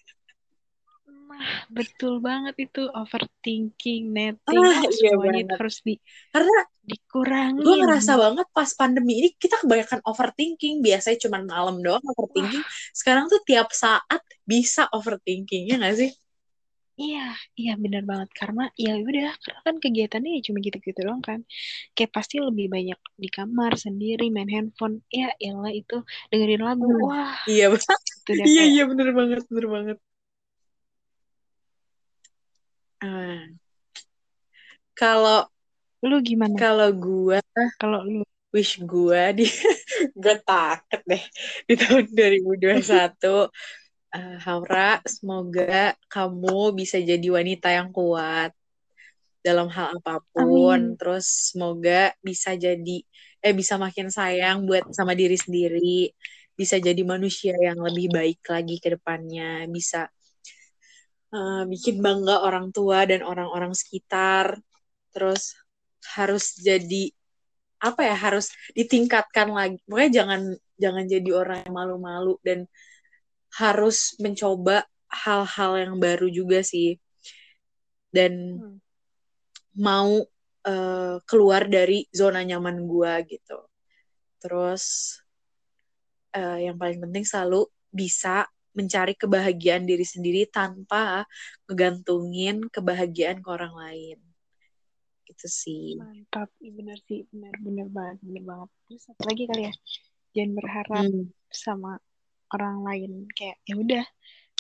Nah, 1.29 1.49
betul 1.77 2.13
banget 2.27 2.55
itu 2.65 2.81
overthinking, 3.01 4.01
netting, 4.17 4.67
Ah, 4.67 4.81
iya 4.95 5.11
semuanya 5.11 5.37
itu 5.43 5.53
banget. 5.53 5.59
harus 5.59 5.77
di, 5.87 5.93
Karena 6.33 6.55
dikurangin. 6.89 7.63
gue 7.63 7.73
ngerasa 7.79 8.13
banget 8.23 8.47
pas 8.57 8.69
pandemi 8.79 9.13
ini 9.21 9.29
kita 9.43 9.55
kebanyakan 9.61 10.01
overthinking. 10.09 10.75
Biasanya 10.85 11.17
cuma 11.23 11.37
malam 11.53 11.75
doang 11.85 12.03
overthinking. 12.11 12.63
Sekarang 12.99 13.25
tuh 13.31 13.39
tiap 13.49 13.69
saat 13.83 14.21
bisa 14.51 14.81
overthinking, 14.97 15.63
ya 15.69 15.75
gak 15.81 15.95
sih? 16.01 16.09
Iya, 17.01 17.19
iya 17.59 17.71
benar 17.83 18.01
banget 18.11 18.29
karena 18.39 18.61
ya 18.83 18.89
udah 19.07 19.27
karena 19.43 19.59
kan 19.67 19.75
kegiatannya 19.83 20.29
ya 20.35 20.41
cuma 20.47 20.57
gitu-gitu 20.65 20.99
doang 21.05 21.23
kan. 21.29 21.39
Kayak 21.95 22.11
pasti 22.17 22.35
lebih 22.47 22.65
banyak 22.75 22.99
di 23.23 23.27
kamar 23.37 23.71
sendiri 23.85 24.23
main 24.35 24.49
handphone. 24.55 24.95
Ya 25.09 25.25
elah 25.45 25.71
itu 25.79 25.95
dengerin 26.29 26.61
lagu. 26.67 26.85
Hmm. 26.85 27.05
Wah, 27.09 27.33
Iya, 27.49 27.63
betul. 27.73 27.95
itu 28.21 28.29
udah 28.37 28.47
Iya, 28.49 28.61
kayak 28.61 28.71
iya 28.73 28.81
bener 28.89 29.07
banget, 29.19 29.41
bener 29.49 29.67
banget. 29.75 29.97
Ah, 33.01 33.47
Kalau 34.99 35.49
lu 36.05 36.15
gimana? 36.29 36.55
kalau 36.61 36.89
gue 36.93 37.37
Kalau 37.81 37.99
lu 38.05 38.21
wish 38.53 38.77
gue 38.85 39.21
di 39.37 39.45
gue 40.23 40.35
takut 40.45 41.01
deh 41.09 41.23
di 41.67 41.73
tahun 41.79 42.05
2021 42.13 43.49
Eh, 44.13 44.37
Haura 44.45 45.01
semoga 45.09 45.97
kamu 46.05 46.77
bisa 46.77 47.01
jadi 47.01 47.27
wanita 47.33 47.73
yang 47.73 47.89
kuat 47.89 48.53
dalam 49.41 49.65
hal 49.73 49.97
apa 49.97 50.21
pun. 50.29 50.93
Amin. 50.93 50.93
terus 51.01 51.49
semoga 51.49 52.13
bisa 52.21 52.53
jadi 52.53 53.01
eh 53.43 53.53
bisa 53.57 53.75
makin 53.81 54.13
sayang 54.13 54.69
buat 54.69 54.85
sama 54.93 55.17
diri 55.17 55.33
sendiri. 55.33 56.13
Bisa 56.53 56.77
jadi 56.77 57.01
manusia 57.01 57.57
yang 57.57 57.81
lebih 57.81 58.13
baik 58.13 58.45
lagi 58.45 58.77
ke 58.77 58.93
depannya. 58.93 59.65
Bisa 59.73 60.05
eh, 61.33 61.63
bikin 61.65 61.97
bangga 62.05 62.45
orang 62.45 62.69
tua 62.69 63.09
dan 63.09 63.25
orang-orang 63.25 63.73
sekitar. 63.73 64.61
Terus 65.09 65.57
harus 66.13 66.53
jadi 66.61 67.09
apa 67.81 68.05
ya 68.05 68.13
harus 68.13 68.53
ditingkatkan 68.77 69.49
lagi. 69.49 69.81
Pokoknya 69.89 70.21
jangan 70.21 70.41
jangan 70.77 71.03
jadi 71.09 71.29
orang 71.33 71.65
yang 71.65 71.73
malu-malu 71.73 72.37
dan 72.45 72.69
harus 73.59 74.17
mencoba 74.23 74.85
hal-hal 75.09 75.71
yang 75.83 75.95
baru 76.01 76.27
juga 76.29 76.59
sih. 76.65 76.97
Dan 78.13 78.61
Hmm. 78.61 78.77
mau 79.87 80.11
eh, 80.63 81.15
keluar 81.29 81.67
dari 81.67 82.07
zona 82.19 82.39
nyaman 82.49 82.77
gua 82.87 83.19
gitu. 83.27 83.57
Terus 84.41 84.83
eh, 86.37 86.57
yang 86.69 86.77
paling 86.81 86.99
penting 87.03 87.23
selalu 87.25 87.61
bisa 87.93 88.45
mencari 88.73 89.13
kebahagiaan 89.13 89.85
diri 89.85 90.05
sendiri 90.13 90.49
tanpa 90.49 91.25
ngegantungin 91.69 92.57
kebahagiaan 92.73 93.39
ke 93.43 93.47
orang 93.53 93.73
lain. 93.77 94.17
Gitu 95.27 95.47
sih. 95.61 95.87
Mantap, 95.99 96.49
bener 96.77 96.97
sih, 97.07 97.19
bener 97.31 97.53
bener 97.65 97.87
banget, 97.97 98.17
bener 98.25 98.43
banget. 98.49 98.69
Terus 98.85 99.03
apa 99.11 99.23
lagi 99.29 99.43
kali 99.49 99.61
ya? 99.69 99.73
Jangan 100.35 100.51
berharap 100.59 101.05
Hmm, 101.05 101.31
sama 101.65 101.91
orang 102.55 102.75
lain 102.87 103.11
kayak 103.37 103.57
ya 103.69 103.73
udah 103.83 104.03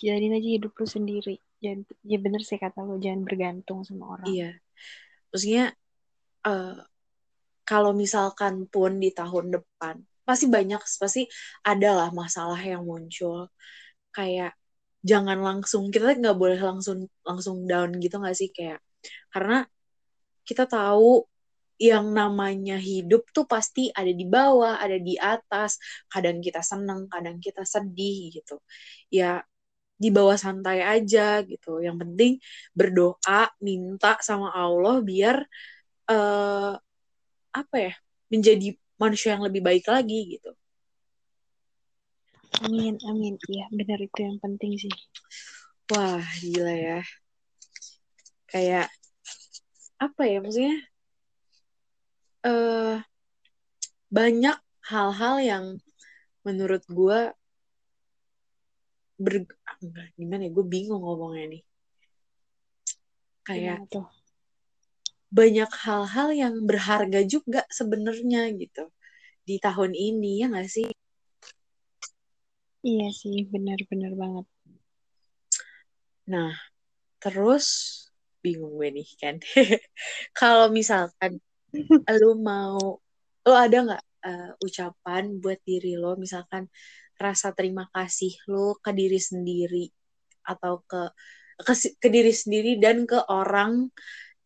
jalanin 0.03 0.37
aja 0.37 0.49
hidup 0.55 0.71
lu 0.79 0.87
sendiri. 0.95 1.35
Jangan 1.63 1.81
ya 2.11 2.17
bener 2.25 2.41
sih 2.49 2.59
kata 2.63 2.79
lu 2.87 2.95
jangan 3.05 3.21
bergantung 3.27 3.79
sama 3.87 4.05
orang. 4.15 4.33
iya 4.33 4.43
maksudnya 5.31 5.63
eh, 6.47 6.73
kalau 7.69 7.91
misalkan 7.95 8.67
pun 8.73 8.91
di 9.03 9.09
tahun 9.15 9.45
depan 9.55 9.95
pasti 10.27 10.45
banyak 10.55 10.79
pasti 11.01 11.21
ada 11.67 11.89
lah 11.99 12.09
masalah 12.15 12.59
yang 12.59 12.83
muncul 12.87 13.47
kayak 14.15 14.55
jangan 15.03 15.39
langsung 15.47 15.83
kita 15.93 16.15
nggak 16.21 16.37
boleh 16.41 16.59
langsung 16.59 17.07
langsung 17.27 17.57
down 17.69 17.91
gitu 18.03 18.15
nggak 18.21 18.37
sih 18.39 18.49
kayak 18.57 18.79
karena 19.33 19.67
kita 20.47 20.63
tahu 20.67 21.23
yang 21.83 22.15
namanya 22.15 22.79
hidup 22.79 23.27
tuh 23.35 23.43
pasti 23.43 23.91
ada 23.91 24.07
di 24.07 24.23
bawah 24.23 24.79
ada 24.79 24.95
di 24.95 25.19
atas. 25.19 25.75
Kadang 26.07 26.39
kita 26.39 26.63
seneng 26.63 27.11
kadang 27.11 27.43
kita 27.43 27.67
sedih 27.67 28.31
gitu. 28.31 28.63
Ya 29.11 29.43
di 29.99 30.09
bawah 30.15 30.39
santai 30.39 30.79
aja 30.79 31.43
gitu. 31.43 31.83
Yang 31.83 31.97
penting 32.07 32.31
berdoa 32.71 33.51
minta 33.59 34.15
sama 34.23 34.55
Allah 34.55 35.03
biar 35.03 35.43
eh, 36.07 36.73
apa 37.53 37.75
ya 37.77 37.93
menjadi 38.31 38.73
manusia 38.95 39.35
yang 39.35 39.43
lebih 39.43 39.59
baik 39.59 39.85
lagi 39.91 40.39
gitu. 40.39 40.55
Amin, 42.63 42.95
amin. 43.03 43.35
Iya, 43.51 43.67
bener 43.75 43.99
itu 43.99 44.19
yang 44.23 44.37
penting 44.39 44.79
sih. 44.79 44.93
wah 45.91 46.23
gila 46.39 46.71
ya. 46.71 46.99
Kayak 48.47 48.87
apa 49.99 50.21
ya 50.23 50.37
maksudnya 50.39 50.92
eh 52.43 52.97
banyak 54.13 54.57
hal-hal 54.91 55.35
yang 55.41 55.65
menurut 56.45 56.83
gue 56.91 57.19
ber 59.23 59.33
enggak, 59.81 60.07
gimana 60.19 60.41
ya 60.45 60.51
gue 60.51 60.65
bingung 60.67 61.01
ngomongnya 61.01 61.45
nih 61.55 61.63
kayak 63.47 63.79
tuh? 63.91 64.07
banyak 65.33 65.71
hal-hal 65.83 66.29
yang 66.35 66.53
berharga 66.69 67.25
juga 67.25 67.65
sebenarnya 67.71 68.53
gitu 68.59 68.91
di 69.47 69.57
tahun 69.59 69.91
ini 69.97 70.43
ya 70.43 70.47
nggak 70.51 70.69
sih 70.69 70.87
Iya 72.83 73.07
sih, 73.15 73.47
bener-bener 73.47 74.11
banget. 74.21 74.45
nah 76.27 76.51
terus 77.23 77.67
bingung 78.43 78.75
gue 78.75 78.89
nih 78.91 79.07
kan. 79.21 79.35
Kalau 80.39 80.67
misalkan 80.67 81.39
lu 82.21 82.31
mau, 82.37 83.01
lo 83.43 83.53
ada 83.53 83.77
nggak 83.81 84.03
uh, 84.23 84.51
ucapan 84.61 85.41
buat 85.41 85.59
diri 85.65 85.97
lo, 85.97 86.15
misalkan 86.15 86.69
rasa 87.17 87.53
terima 87.53 87.89
kasih 87.93 88.33
lo 88.49 88.77
ke 88.81 88.91
diri 88.91 89.21
sendiri 89.21 89.85
atau 90.43 90.81
ke 90.83 91.13
ke, 91.61 91.73
ke 92.01 92.07
diri 92.09 92.33
sendiri 92.33 92.81
dan 92.81 93.05
ke 93.05 93.19
orang 93.29 93.87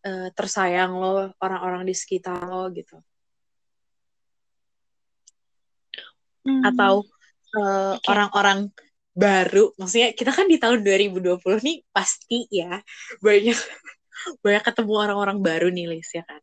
uh, 0.03 0.29
tersayang 0.35 0.95
lo, 0.95 1.31
orang-orang 1.39 1.87
di 1.87 1.95
sekitar 1.95 2.43
lo 2.45 2.69
gitu. 2.75 2.99
Hmm. 6.47 6.63
Atau 6.63 7.03
uh, 7.59 7.95
okay. 7.95 8.07
orang-orang 8.07 8.71
baru, 9.17 9.73
maksudnya 9.81 10.13
kita 10.13 10.31
kan 10.31 10.45
di 10.45 10.61
tahun 10.61 10.85
2020 10.85 11.41
nih 11.65 11.77
pasti 11.89 12.45
ya 12.53 12.79
banyak 13.19 13.57
banyak 14.43 14.63
ketemu 14.63 14.93
orang-orang 14.93 15.37
baru 15.41 15.67
nih 15.73 15.89
Lis 15.89 16.11
ya 16.13 16.23
kan. 16.23 16.41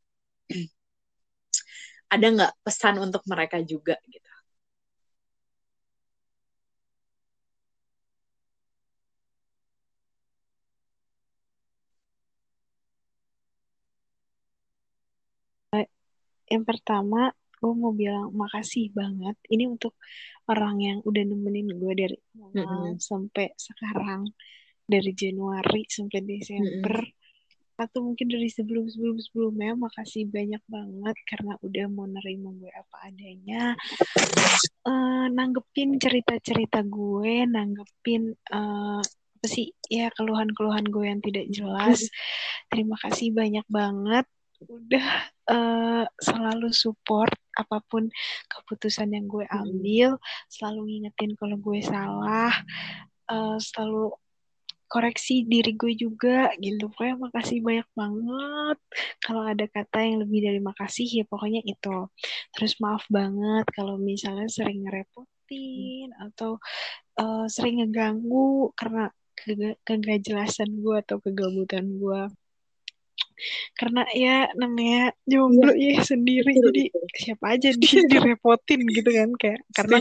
Ada 2.15 2.27
nggak 2.35 2.53
pesan 2.65 2.95
untuk 3.03 3.23
mereka 3.27 3.59
juga 3.65 3.99
gitu? 4.07 4.35
Yang 16.51 16.65
pertama, 16.69 17.33
gue 17.61 17.73
mau 17.73 17.93
bilang 17.97 18.29
makasih 18.37 18.93
banget. 18.93 19.37
Ini 19.49 19.65
untuk 19.67 19.97
orang 20.51 20.77
yang 20.81 20.99
udah 21.09 21.23
nemenin 21.25 21.73
gue 21.73 21.93
dari 21.97 22.17
awal 22.37 22.53
mm 22.53 22.65
-hmm. 22.65 22.93
sampai 23.01 23.47
sekarang, 23.57 24.29
dari 24.85 25.11
Januari 25.17 25.83
sampai 25.89 26.21
Desember, 26.21 27.01
mm 27.01 27.09
-hmm. 27.09 27.24
Atau 27.75 28.07
mungkin 28.07 28.31
dari 28.31 28.49
sebelum 28.51 28.87
sebelum 28.87 29.19
sebelumnya. 29.19 29.75
Makasih 29.79 30.31
banyak 30.31 30.63
banget 30.67 31.17
karena 31.27 31.55
udah 31.61 31.87
mau 31.91 32.07
nerima 32.07 32.51
gue 32.55 32.73
apa 32.73 32.97
adanya, 33.11 33.75
uh, 34.87 35.27
nanggepin 35.31 35.99
cerita-cerita 35.99 36.83
gue, 36.87 37.45
nanggepin 37.51 38.35
uh, 38.55 39.03
apa 39.05 39.47
sih 39.53 39.77
ya 39.93 40.09
keluhan-keluhan 40.17 40.89
gue 40.89 41.05
yang 41.05 41.21
tidak 41.21 41.47
jelas. 41.53 42.09
Terima 42.73 42.97
kasih 42.97 43.35
banyak 43.37 43.67
banget 43.69 44.25
udah 44.65 45.09
uh, 45.53 46.05
selalu 46.17 46.73
support 46.73 47.35
apa 47.55 47.79
pun 47.87 48.09
keputusan 48.51 49.15
yang 49.15 49.29
gue 49.29 49.47
hmm. 49.47 49.61
ambil, 49.61 50.09
selalu 50.51 50.81
ngingetin 50.91 51.33
kalau 51.39 51.57
gue 51.61 51.81
salah, 51.85 52.53
uh, 53.31 53.59
selalu 53.61 54.17
koreksi 54.95 55.43
diri 55.43 55.75
gue 55.75 55.99
juga 55.99 56.55
gitu. 56.63 56.87
Pokoknya 56.87 57.19
makasih 57.19 57.59
banyak 57.67 57.89
banget. 57.99 58.79
Kalau 59.19 59.43
ada 59.43 59.67
kata 59.67 59.99
yang 60.07 60.23
lebih 60.23 60.47
dari 60.47 60.61
makasih 60.63 61.07
ya 61.11 61.25
pokoknya 61.27 61.67
itu. 61.67 62.07
Terus 62.55 62.79
maaf 62.79 63.03
banget 63.11 63.67
kalau 63.75 63.99
misalnya 63.99 64.47
sering 64.47 64.87
ngerepotin 64.87 66.15
atau 66.31 66.63
uh, 67.19 67.51
sering 67.51 67.83
ngeganggu 67.83 68.71
karena 68.79 69.11
kegagalan 69.83 70.71
gue 70.79 70.97
atau 71.03 71.17
kegabutan 71.19 71.91
gue. 71.99 72.23
Karena 73.75 74.07
ya 74.15 74.47
namanya 74.55 75.11
jomblo 75.27 75.75
ya, 75.75 75.99
ya 75.99 76.07
sendiri. 76.07 76.55
Betul, 76.55 76.71
jadi 76.71 76.83
siapa 77.19 77.45
aja 77.59 77.75
di 77.75 77.83
direpotin 78.15 78.81
gitu 78.95 79.11
kan 79.11 79.31
kayak. 79.35 79.61
Karena 79.75 79.99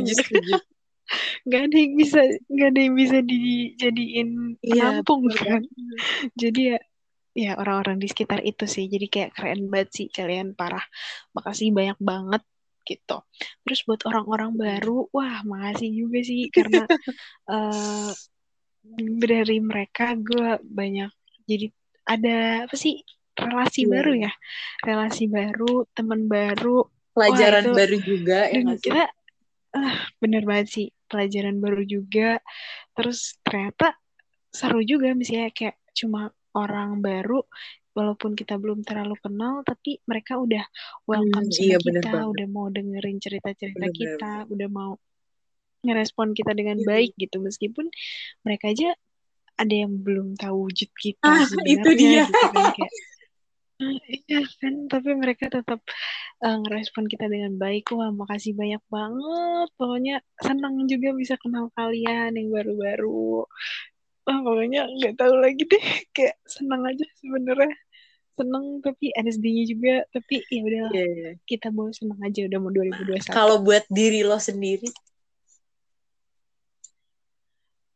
nggak 1.44 1.62
ada 1.68 1.78
yang 1.78 1.94
bisa 2.00 2.20
nggak 2.48 2.70
ada 2.72 2.80
yang 2.80 2.96
bisa 2.96 3.18
dijadiin 3.22 4.30
ya, 4.64 4.72
penampung 4.72 5.24
kan? 5.30 5.62
jadi 6.40 6.62
ya 6.76 6.78
ya 7.34 7.58
orang-orang 7.58 7.98
di 7.98 8.08
sekitar 8.08 8.40
itu 8.46 8.70
sih. 8.70 8.86
Jadi 8.88 9.10
kayak 9.10 9.34
keren 9.34 9.68
banget 9.68 9.90
sih 9.94 10.08
kalian 10.10 10.54
parah. 10.54 10.86
Makasih 11.34 11.74
banyak 11.74 11.98
banget 12.00 12.44
gitu. 12.86 13.26
Terus 13.66 13.80
buat 13.90 14.02
orang-orang 14.06 14.54
baru 14.56 15.10
wah 15.10 15.42
makasih 15.44 15.90
juga 15.92 16.22
sih. 16.22 16.48
Karena 16.54 16.86
uh, 17.50 18.12
dari 19.26 19.58
mereka 19.60 20.14
gue 20.14 20.62
banyak 20.62 21.12
jadi 21.50 21.68
ada 22.04 22.68
apa 22.70 22.76
sih 22.78 23.02
relasi 23.34 23.90
yeah. 23.90 23.92
baru 23.92 24.12
ya. 24.30 24.32
Relasi 24.86 25.24
baru 25.28 25.90
teman 25.92 26.30
baru. 26.30 26.88
Pelajaran 27.14 27.70
Wah, 27.70 27.78
baru 27.78 27.98
juga 28.02 28.50
ya 28.50 28.74
kita 28.74 29.06
uh, 29.78 29.98
bener 30.22 30.44
banget 30.46 30.68
sih 30.70 30.88
pelajaran 31.10 31.62
baru 31.62 31.84
juga 31.86 32.42
terus 32.98 33.38
ternyata 33.46 33.98
seru 34.54 34.82
juga 34.86 35.14
misalnya 35.18 35.50
kayak 35.54 35.78
cuma 35.94 36.30
orang 36.54 37.02
baru 37.02 37.42
walaupun 37.94 38.34
kita 38.34 38.58
belum 38.58 38.82
terlalu 38.82 39.18
kenal 39.22 39.62
tapi 39.62 40.02
mereka 40.10 40.42
udah 40.42 40.66
welcome 41.06 41.50
hmm, 41.50 41.54
sama 41.54 41.66
iya, 41.70 41.78
kita 41.78 42.20
udah 42.26 42.48
mau 42.50 42.68
dengerin 42.70 43.18
cerita-cerita 43.22 43.86
kita 43.94 44.32
udah 44.50 44.70
mau 44.70 44.98
ngerespon 45.86 46.34
kita 46.34 46.58
dengan 46.58 46.82
iya. 46.82 46.86
baik 46.90 47.12
gitu 47.20 47.38
meskipun 47.44 47.90
mereka 48.42 48.74
aja 48.74 48.98
ada 49.54 49.76
yang 49.86 50.02
belum 50.02 50.34
tahu 50.34 50.70
wujud 50.70 50.90
kita 50.98 51.22
ah, 51.22 51.46
sebenarnya 51.46 51.74
itu 51.78 51.90
dia. 51.94 52.26
gitu 52.26 52.48
kan 52.50 52.66
kayak 52.74 52.94
iya 54.08 54.42
kan, 54.60 54.88
tapi 54.92 55.10
mereka 55.16 55.48
tetap 55.48 55.80
uh, 56.44 56.58
ngerespon 56.64 57.06
kita 57.08 57.26
dengan 57.30 57.56
baik. 57.56 57.92
Wah, 57.96 58.12
makasih 58.12 58.54
banyak 58.54 58.84
banget. 58.92 59.70
Pokoknya 59.80 60.16
senang 60.42 60.84
juga 60.90 61.16
bisa 61.16 61.36
kenal 61.40 61.72
kalian 61.74 62.36
yang 62.36 62.50
baru-baru. 62.52 63.48
Wah, 64.24 64.40
pokoknya 64.44 64.88
nggak 64.88 65.16
tahu 65.20 65.36
lagi 65.40 65.64
deh. 65.64 65.86
Kayak 66.16 66.36
senang 66.48 66.84
aja 66.88 67.06
sebenarnya. 67.20 67.76
Senang 68.34 68.66
tapi 68.82 69.14
ada 69.14 69.30
sedihnya 69.30 69.64
juga. 69.70 69.94
Tapi 70.12 70.36
ya 70.48 70.62
udah 70.66 70.84
yeah, 70.92 71.10
yeah. 71.10 71.34
kita 71.46 71.68
mau 71.70 71.88
senang 71.92 72.20
aja 72.24 72.48
udah 72.48 72.60
mau 72.60 72.72
2021. 72.72 73.30
Kalau 73.30 73.62
buat 73.62 73.84
diri 73.92 74.22
lo 74.26 74.40
sendiri? 74.40 74.90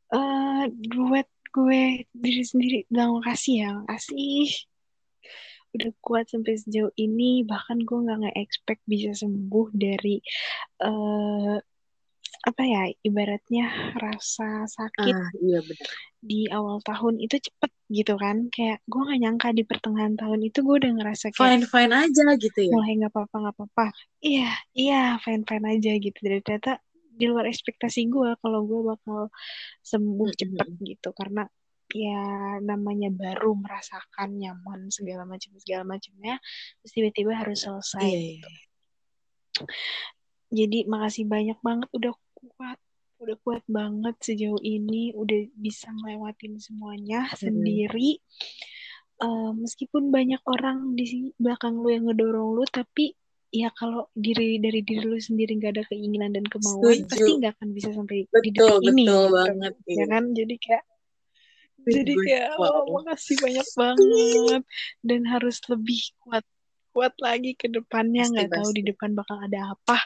Uh, 0.07 0.71
buat 0.95 1.27
gue 1.51 2.07
diri 2.13 2.43
sendiri 2.45 2.77
bilang 2.87 3.19
makasih 3.19 3.55
ya, 3.65 3.69
makasih 3.83 4.67
udah 5.77 5.91
kuat 6.01 6.25
sampai 6.27 6.57
sejauh 6.57 6.91
ini 6.97 7.45
bahkan 7.45 7.77
gue 7.79 7.97
nggak 8.01 8.19
nge-expect 8.25 8.81
bisa 8.89 9.13
sembuh 9.13 9.67
dari 9.77 10.17
uh, 10.83 11.61
apa 12.47 12.63
ya 12.63 12.83
ibaratnya 13.03 13.95
rasa 13.99 14.63
sakit 14.69 15.15
ah, 15.15 15.31
iya 15.41 15.59
benar. 15.59 15.89
di 16.23 16.47
awal 16.47 16.79
tahun 16.79 17.19
itu 17.19 17.39
cepet 17.39 17.71
gitu 17.91 18.13
kan. 18.19 18.47
Kayak 18.51 18.83
gue 18.87 19.01
gak 19.03 19.19
nyangka 19.19 19.49
di 19.55 19.63
pertengahan 19.63 20.15
tahun 20.15 20.39
itu 20.47 20.59
gue 20.63 20.75
udah 20.79 20.91
ngerasa 20.95 21.25
kayak 21.33 21.39
fine 21.39 21.65
fine 21.67 21.93
aja 21.95 22.23
gitu 22.39 22.59
ya? 22.67 22.71
mulai 22.71 22.93
nggak 22.99 23.11
apa-apa 23.15 23.35
nggak 23.35 23.55
apa-apa. 23.57 23.85
Iya 24.23 24.51
iya 24.75 25.03
fine 25.23 25.43
fine 25.47 25.65
aja 25.65 25.91
gitu. 25.97 26.17
Dari 26.19 26.39
ternyata 26.43 26.79
di 27.17 27.25
luar 27.25 27.49
ekspektasi 27.49 28.07
gue 28.13 28.29
kalau 28.37 28.59
gue 28.63 28.81
bakal 28.95 29.21
sembuh 29.81 30.29
cepet 30.37 30.67
gitu. 30.83 31.09
Karena 31.15 31.43
ya 31.93 32.59
namanya 32.59 33.09
baru 33.11 33.55
merasakan 33.55 34.35
nyaman 34.35 34.91
segala 34.91 35.23
macam 35.23 35.55
segala 35.59 35.83
macamnya 35.87 36.35
terus 36.83 36.91
tiba-tiba 36.91 37.31
harus 37.35 37.63
selesai 37.63 38.03
yeah. 38.03 38.11
Iya, 38.11 38.31
gitu. 38.35 38.49
Jadi 40.47 40.79
makasih 40.87 41.25
banyak 41.27 41.59
banget 41.59 41.89
udah 41.91 42.13
kuat 42.37 42.79
udah 43.17 43.37
kuat 43.41 43.63
banget 43.65 44.15
sejauh 44.21 44.61
ini 44.61 45.09
udah 45.17 45.49
bisa 45.57 45.89
melewatin 45.89 46.61
semuanya 46.61 47.25
hmm. 47.25 47.35
sendiri 47.35 48.21
uh, 49.25 49.51
meskipun 49.57 50.13
banyak 50.13 50.41
orang 50.45 50.93
di 50.93 51.05
sini 51.09 51.27
belakang 51.41 51.81
lu 51.81 51.89
yang 51.89 52.05
ngedorong 52.05 52.53
lu 52.53 52.63
tapi 52.69 53.17
ya 53.49 53.73
kalau 53.73 54.11
diri 54.13 54.61
dari 54.61 54.85
diri 54.85 55.01
lu 55.01 55.17
sendiri 55.17 55.57
nggak 55.57 55.79
ada 55.79 55.83
keinginan 55.89 56.35
dan 56.35 56.45
kemauan 56.45 56.93
Setuju. 56.93 57.09
pasti 57.09 57.31
nggak 57.41 57.53
akan 57.57 57.69
bisa 57.73 57.89
sampai 57.95 58.17
betul, 58.29 58.43
di 58.43 58.49
detik 58.53 58.83
ini 58.85 59.03
betul 59.07 59.23
gitu. 59.23 59.33
banget 59.33 59.73
ya 59.73 59.93
iya. 59.95 60.05
kan 60.05 60.23
jadi 60.35 60.55
kayak 60.61 60.83
jadi 61.87 62.13
kayak 62.13 62.47
oh, 62.59 62.83
makasih 62.99 63.35
banyak 63.39 63.67
banget. 63.73 64.61
Dan 65.01 65.21
harus 65.25 65.57
lebih 65.71 66.01
kuat 66.21 66.43
kuat 66.91 67.13
lagi 67.21 67.53
ke 67.53 67.69
depannya. 67.71 68.27
Nggak 68.27 68.57
tahu 68.57 68.69
di 68.73 68.83
depan 68.83 69.13
bakal 69.13 69.37
ada 69.39 69.77
apa. 69.77 69.97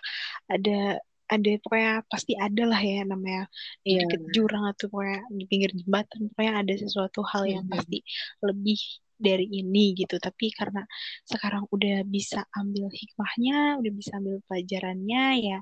Ada 0.52 1.02
ada 1.32 1.52
pokoknya 1.64 2.04
pasti 2.12 2.36
ada 2.36 2.64
lah 2.68 2.82
ya 2.84 3.08
namanya. 3.08 3.48
Di 3.82 3.96
yeah. 3.96 4.04
deket 4.04 4.22
jurang 4.36 4.68
atau 4.68 4.92
pokoknya 4.92 5.24
di 5.32 5.44
pinggir 5.48 5.72
jembatan 5.72 6.28
pokoknya 6.36 6.54
ada 6.60 6.74
sesuatu 6.76 7.24
hal 7.24 7.48
yang 7.48 7.64
mm 7.66 7.72
-hmm. 7.72 7.80
pasti 7.80 7.98
lebih 8.44 8.80
dari 9.16 9.48
ini 9.48 9.96
gitu. 9.96 10.20
Tapi 10.20 10.52
karena 10.52 10.84
sekarang 11.24 11.72
udah 11.72 12.04
bisa 12.04 12.44
ambil 12.52 12.92
hikmahnya 12.92 13.80
udah 13.80 13.92
bisa 13.96 14.12
ambil 14.20 14.44
pelajarannya 14.50 15.26
ya 15.40 15.58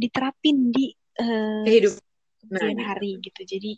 diterapin 0.00 0.72
di 0.72 0.96
uh, 1.20 1.66
kemudian 2.40 2.78
nah, 2.80 2.96
hari 2.96 3.20
gitu. 3.20 3.42
Jadi 3.44 3.76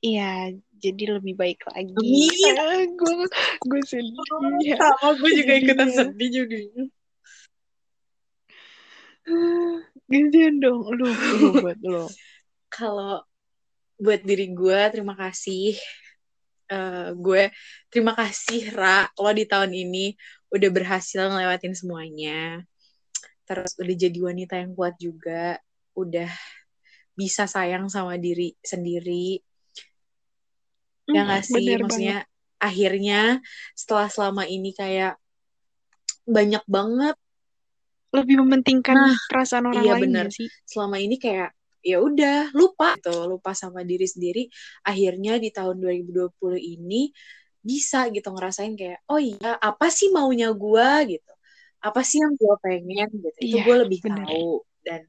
Iya, 0.00 0.56
jadi 0.80 1.20
lebih 1.20 1.36
baik 1.36 1.60
lagi. 1.68 1.92
Iya, 2.00 2.88
gue 2.96 3.14
gue 3.68 3.80
sedih. 3.84 4.16
Oh, 4.16 4.60
sama 4.80 5.08
gue 5.20 5.30
juga 5.36 5.52
ikutan 5.60 5.88
sedih 5.92 6.30
juga. 6.44 6.56
Gantian 10.10 10.58
dong, 10.58 10.88
lu, 10.88 11.06
lu 11.06 11.60
buat 11.60 11.78
lo. 11.84 12.08
Kalau 12.74 13.22
buat 14.00 14.24
diri 14.24 14.48
gue, 14.56 14.80
terima 14.88 15.12
kasih 15.12 15.76
uh, 16.70 17.10
gue 17.12 17.50
terima 17.90 18.14
kasih 18.14 18.70
Ra 18.72 19.10
lo 19.18 19.30
di 19.34 19.44
tahun 19.44 19.74
ini 19.74 20.14
udah 20.54 20.70
berhasil 20.70 21.26
ngelewatin 21.28 21.74
semuanya 21.74 22.62
terus 23.44 23.74
udah 23.82 23.94
jadi 23.98 24.18
wanita 24.22 24.54
yang 24.62 24.72
kuat 24.78 24.94
juga 25.02 25.58
udah 25.98 26.30
bisa 27.18 27.50
sayang 27.50 27.90
sama 27.90 28.14
diri 28.16 28.54
sendiri 28.62 29.42
hmm, 31.10 31.18
ya 31.18 31.22
nggak 31.26 31.44
sih? 31.44 31.64
maksudnya 31.78 32.18
banget. 32.22 32.62
akhirnya 32.62 33.20
setelah 33.74 34.08
selama 34.08 34.42
ini 34.46 34.70
kayak 34.72 35.18
banyak 36.30 36.64
banget 36.70 37.16
lebih 38.10 38.42
mementingkan 38.42 38.94
nah, 38.98 39.16
perasaan 39.30 39.70
orang 39.70 39.84
iya 39.86 39.94
lain 39.98 40.02
bener. 40.10 40.26
sih? 40.34 40.50
Selama 40.66 40.98
ini 40.98 41.16
kayak 41.18 41.54
ya 41.80 41.96
udah 42.02 42.52
lupa 42.52 42.98
gitu 42.98 43.30
lupa 43.30 43.54
sama 43.54 43.86
diri 43.86 44.06
sendiri. 44.06 44.50
Akhirnya 44.82 45.38
di 45.38 45.54
tahun 45.54 45.78
2020 45.78 46.58
ini 46.58 47.14
bisa 47.60 48.08
gitu 48.10 48.32
ngerasain 48.32 48.72
kayak 48.74 49.04
oh 49.12 49.20
iya 49.20 49.54
apa 49.60 49.86
sih 49.92 50.10
maunya 50.10 50.50
gue 50.50 50.90
gitu. 51.16 51.32
Apa 51.80 52.02
sih 52.02 52.18
yang 52.18 52.34
gue 52.34 52.54
pengen? 52.60 53.08
gitu. 53.14 53.38
Itu 53.38 53.56
iya, 53.56 53.62
gue 53.62 53.76
lebih 53.86 53.98
bener. 54.02 54.26
tahu. 54.26 54.66
Dan 54.82 55.00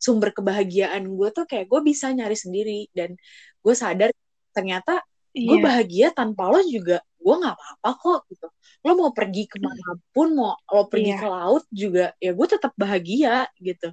sumber 0.00 0.32
kebahagiaan 0.32 1.04
gue 1.12 1.28
tuh 1.36 1.44
kayak 1.44 1.68
gue 1.68 1.80
bisa 1.84 2.08
nyari 2.08 2.36
sendiri. 2.40 2.88
Dan 2.96 3.20
gue 3.60 3.74
sadar 3.76 4.10
ternyata 4.56 5.04
iya. 5.34 5.48
gue 5.48 5.58
bahagia 5.62 6.08
tanpa 6.10 6.50
lo 6.50 6.60
juga 6.66 7.02
gue 7.20 7.34
nggak 7.36 7.56
apa-apa 7.56 7.90
kok 8.00 8.20
gitu 8.32 8.48
lo 8.80 8.92
mau 8.96 9.12
pergi 9.12 9.44
ke 9.44 9.56
mana 9.60 9.98
pun 10.10 10.28
mau 10.32 10.56
lo 10.56 10.88
pergi 10.88 11.12
iya. 11.12 11.20
ke 11.20 11.26
laut 11.28 11.64
juga 11.68 12.06
ya 12.16 12.32
gue 12.32 12.46
tetap 12.48 12.72
bahagia 12.74 13.46
gitu 13.60 13.92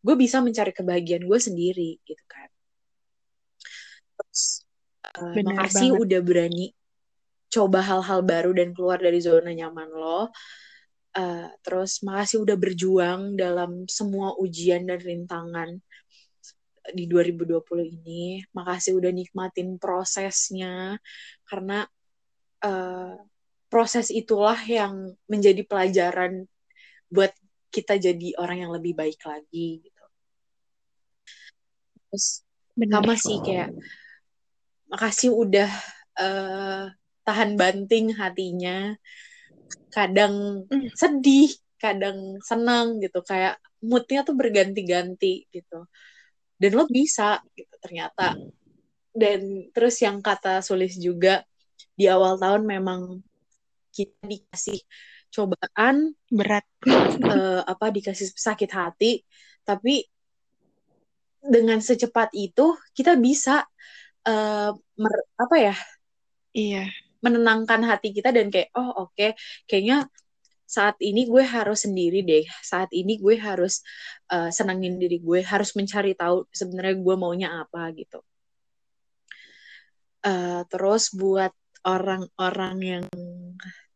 gue 0.00 0.14
bisa 0.16 0.40
mencari 0.40 0.72
kebahagiaan 0.72 1.24
gue 1.26 1.38
sendiri 1.40 1.90
gitu 2.06 2.24
kan 2.24 2.48
terus 4.16 4.64
uh, 5.18 5.34
makasih 5.34 5.92
banget. 5.92 6.02
udah 6.06 6.20
berani 6.22 6.66
coba 7.50 7.82
hal-hal 7.82 8.20
baru 8.22 8.54
dan 8.54 8.70
keluar 8.70 9.02
dari 9.02 9.18
zona 9.18 9.50
nyaman 9.50 9.90
lo 9.90 10.30
uh, 11.18 11.48
terus 11.66 12.00
makasih 12.06 12.46
udah 12.46 12.56
berjuang 12.56 13.34
dalam 13.34 13.84
semua 13.90 14.38
ujian 14.38 14.86
dan 14.86 15.02
rintangan 15.02 15.82
di 16.92 17.04
2020 17.06 17.62
ini 18.00 18.44
makasih 18.54 18.98
udah 18.98 19.12
nikmatin 19.12 19.76
prosesnya 19.80 20.98
karena 21.46 21.86
uh, 22.64 23.14
proses 23.70 24.10
itulah 24.10 24.58
yang 24.66 25.14
menjadi 25.30 25.62
pelajaran 25.62 26.44
buat 27.06 27.30
kita 27.70 28.02
jadi 28.02 28.34
orang 28.38 28.66
yang 28.66 28.72
lebih 28.74 28.98
baik 28.98 29.22
lagi 29.22 29.86
gitu. 29.86 30.04
Terus 32.10 32.42
sama 32.74 33.14
sih 33.14 33.38
kayak 33.38 33.70
makasih 34.90 35.30
udah 35.30 35.70
uh, 36.18 36.90
tahan 37.22 37.54
banting 37.54 38.10
hatinya. 38.18 38.98
Kadang 39.94 40.66
mm. 40.66 40.90
sedih, 40.98 41.54
kadang 41.78 42.42
senang 42.42 42.98
gitu 42.98 43.22
kayak 43.22 43.62
moodnya 43.78 44.26
tuh 44.26 44.34
berganti-ganti 44.34 45.46
gitu. 45.54 45.86
Dan 46.60 46.70
lo 46.76 46.84
bisa 46.84 47.40
gitu 47.56 47.74
ternyata. 47.80 48.36
Dan 49.10 49.72
terus 49.72 49.96
yang 50.04 50.20
kata 50.20 50.60
Sulis 50.60 51.00
juga 51.00 51.40
di 51.96 52.04
awal 52.06 52.36
tahun 52.36 52.68
memang 52.68 53.24
kita 53.90 54.20
dikasih 54.28 54.78
cobaan 55.32 56.12
berat. 56.28 56.68
uh, 56.84 57.64
apa 57.72 57.86
dikasih 57.88 58.36
sakit 58.36 58.70
hati. 58.70 59.24
Tapi 59.64 60.04
dengan 61.40 61.80
secepat 61.80 62.36
itu 62.36 62.76
kita 62.92 63.16
bisa 63.16 63.64
uh, 64.28 64.70
mer, 64.76 65.14
apa 65.40 65.56
ya 65.56 65.74
iya. 66.52 66.84
menenangkan 67.20 67.84
hati 67.84 68.16
kita 68.16 68.32
dan 68.32 68.48
kayak 68.48 68.72
oh 68.76 69.08
oke 69.08 69.12
okay, 69.16 69.30
kayaknya 69.68 70.08
saat 70.70 70.94
ini 71.02 71.26
gue 71.26 71.42
harus 71.42 71.82
sendiri 71.82 72.22
deh. 72.22 72.46
Saat 72.62 72.94
ini 72.94 73.18
gue 73.18 73.34
harus 73.34 73.82
uh, 74.30 74.54
senangin 74.54 75.02
diri 75.02 75.18
gue 75.18 75.42
harus 75.42 75.74
mencari 75.74 76.14
tahu 76.14 76.46
sebenarnya 76.54 76.94
gue 77.02 77.14
maunya 77.18 77.48
apa 77.58 77.90
gitu. 77.98 78.22
Uh, 80.22 80.62
terus 80.70 81.10
buat 81.10 81.50
orang-orang 81.82 82.76
yang 82.78 83.04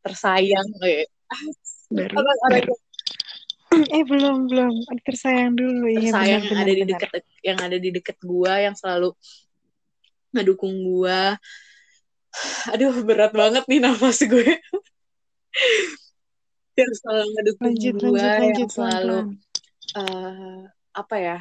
tersayang 0.02 0.66
eh 0.82 1.06
baru, 1.92 2.16
baru. 2.50 2.74
eh 3.94 4.04
belum 4.08 4.50
belum. 4.50 4.72
Tersayang 5.04 5.54
dulu. 5.54 5.94
Tersayang 5.94 6.42
ya, 6.42 6.48
yang 6.50 6.58
ada 6.58 6.72
di 6.74 6.84
dekat 6.90 7.10
yang 7.44 7.58
ada 7.60 7.76
di 7.76 7.90
dekat 7.92 8.16
gua 8.24 8.58
yang 8.58 8.74
selalu 8.74 9.12
ngedukung 10.34 10.74
gua. 10.82 11.36
Aduh 12.74 13.04
berat 13.06 13.30
banget 13.30 13.62
nih 13.70 13.78
nafas 13.78 14.26
gue 14.26 14.58
yang 16.74 16.92
selalu 16.94 17.24
ngedukung 17.34 17.74
lanjut, 17.74 17.94
gua 17.94 18.10
lanjut, 18.10 18.24
lanjut, 18.26 18.58
yang 18.58 18.72
selalu 18.72 19.18
uh, 19.94 20.60
apa 20.94 21.16
ya 21.18 21.38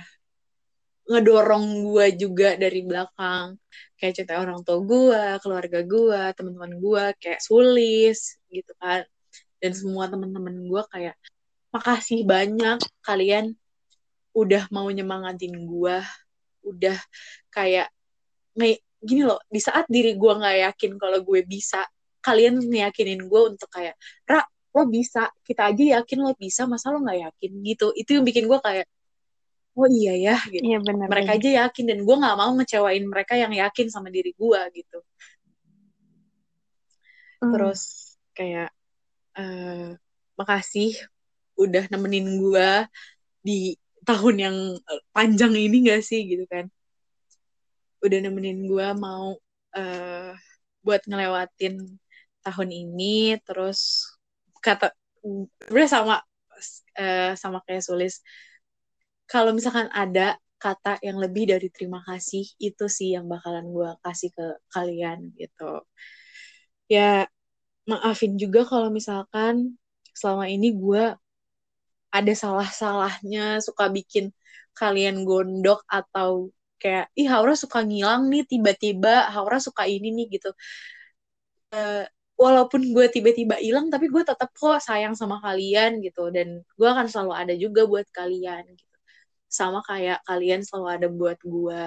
ngedorong 1.03 1.65
gue 1.83 2.05
juga 2.15 2.55
dari 2.55 2.79
belakang. 2.85 3.59
Kayak 3.99 4.13
cerita 4.15 4.39
orang 4.39 4.63
tua 4.63 4.79
gue 4.83 5.23
keluarga 5.43 5.79
gue 5.83 6.21
teman-teman 6.35 6.73
gue 6.79 7.03
kayak 7.19 7.41
sulis 7.43 8.39
gitu 8.47 8.71
kan. 8.79 9.03
Dan 9.59 9.71
semua 9.75 10.07
teman-teman 10.07 10.63
gue 10.63 10.81
kayak 10.91 11.15
makasih 11.73 12.23
banyak 12.23 12.79
kalian 13.03 13.55
udah 14.33 14.69
mau 14.69 14.87
nyemangatin 14.89 15.53
gue 15.65 15.97
udah 16.63 16.97
kayak 17.51 17.89
gini 19.03 19.27
loh 19.27 19.41
di 19.51 19.59
saat 19.59 19.85
diri 19.91 20.15
gue 20.15 20.31
nggak 20.31 20.57
yakin 20.71 20.91
kalau 20.95 21.19
gue 21.21 21.43
bisa 21.43 21.83
kalian 22.23 22.63
meyakinin 22.63 23.27
gue 23.27 23.41
untuk 23.51 23.67
kayak 23.67 23.99
ra 24.23 24.39
lo 24.73 24.83
bisa 24.89 25.29
kita 25.45 25.69
aja 25.69 26.01
yakin 26.01 26.17
lo 26.25 26.33
bisa 26.33 26.65
masa 26.65 26.89
lo 26.89 26.99
nggak 27.01 27.29
yakin 27.29 27.51
gitu 27.61 27.87
itu 27.93 28.09
yang 28.17 28.25
bikin 28.25 28.49
gue 28.49 28.59
kayak 28.59 28.87
oh 29.73 29.89
iya 29.89 30.13
ya 30.17 30.37
gitu. 30.49 30.61
Iya, 30.61 30.79
bener, 30.85 31.07
mereka 31.09 31.33
bener. 31.33 31.41
aja 31.41 31.49
yakin 31.65 31.85
dan 31.89 31.99
gue 32.05 32.15
nggak 32.17 32.37
mau 32.37 32.51
ngecewain 32.57 33.03
mereka 33.05 33.33
yang 33.37 33.53
yakin 33.53 33.87
sama 33.89 34.09
diri 34.13 34.33
gue 34.33 34.61
gitu 34.77 34.99
mm. 37.41 37.51
terus 37.53 37.81
kayak 38.33 38.69
uh, 39.37 39.93
makasih 40.37 40.97
udah 41.57 41.85
nemenin 41.93 42.41
gue 42.41 42.69
di 43.45 43.77
tahun 44.03 44.35
yang 44.35 44.57
panjang 45.13 45.53
ini 45.55 45.87
gak 45.87 46.01
sih 46.03 46.25
gitu 46.27 46.43
kan 46.49 46.67
udah 48.03 48.19
nemenin 48.19 48.67
gue 48.67 48.87
mau 48.99 49.37
uh, 49.77 50.31
buat 50.83 51.01
ngelewatin 51.07 51.79
tahun 52.43 52.69
ini 52.69 53.39
terus 53.47 54.11
kata 54.63 54.95
udah 55.67 55.87
sama 55.91 56.15
uh, 56.99 57.31
sama 57.35 57.59
kayak 57.67 57.83
sulis. 57.83 58.23
Kalau 59.27 59.51
misalkan 59.51 59.91
ada 59.91 60.39
kata 60.63 61.03
yang 61.03 61.19
lebih 61.19 61.51
dari 61.51 61.67
terima 61.67 61.99
kasih 62.07 62.47
itu 62.55 62.85
sih 62.87 63.15
yang 63.19 63.27
bakalan 63.27 63.67
gue 63.67 63.89
kasih 63.99 64.31
ke 64.31 64.47
kalian 64.71 65.35
gitu. 65.35 65.83
Ya 66.87 67.27
maafin 67.83 68.39
juga 68.39 68.63
kalau 68.63 68.87
misalkan 68.87 69.75
selama 70.15 70.47
ini 70.47 70.71
gue 70.71 71.03
ada 72.13 72.33
salah-salahnya 72.37 73.59
suka 73.59 73.89
bikin 73.91 74.31
kalian 74.77 75.27
gondok 75.27 75.83
atau 75.89 76.53
kayak 76.79 77.09
ih 77.19 77.27
Haura 77.27 77.55
suka 77.57 77.83
ngilang 77.83 78.29
nih 78.31 78.43
tiba-tiba 78.47 79.27
Haura 79.33 79.59
suka 79.59 79.83
ini 79.89 80.15
nih 80.15 80.27
gitu. 80.39 80.51
Uh, 81.73 82.05
walaupun 82.43 82.81
gue 82.95 83.05
tiba-tiba 83.15 83.55
hilang 83.65 83.87
tapi 83.93 84.05
gue 84.13 84.23
tetap 84.27 84.49
kok 84.51 84.79
sayang 84.87 85.15
sama 85.15 85.39
kalian 85.45 85.91
gitu. 86.05 86.23
Dan 86.35 86.47
gue 86.79 86.87
akan 86.93 87.07
selalu 87.11 87.33
ada 87.41 87.53
juga 87.63 87.81
buat 87.91 88.07
kalian 88.11 88.63
gitu. 88.79 88.97
Sama 89.47 89.79
kayak 89.89 90.19
kalian 90.27 90.61
selalu 90.67 90.87
ada 90.95 91.07
buat 91.19 91.39
gue 91.45 91.81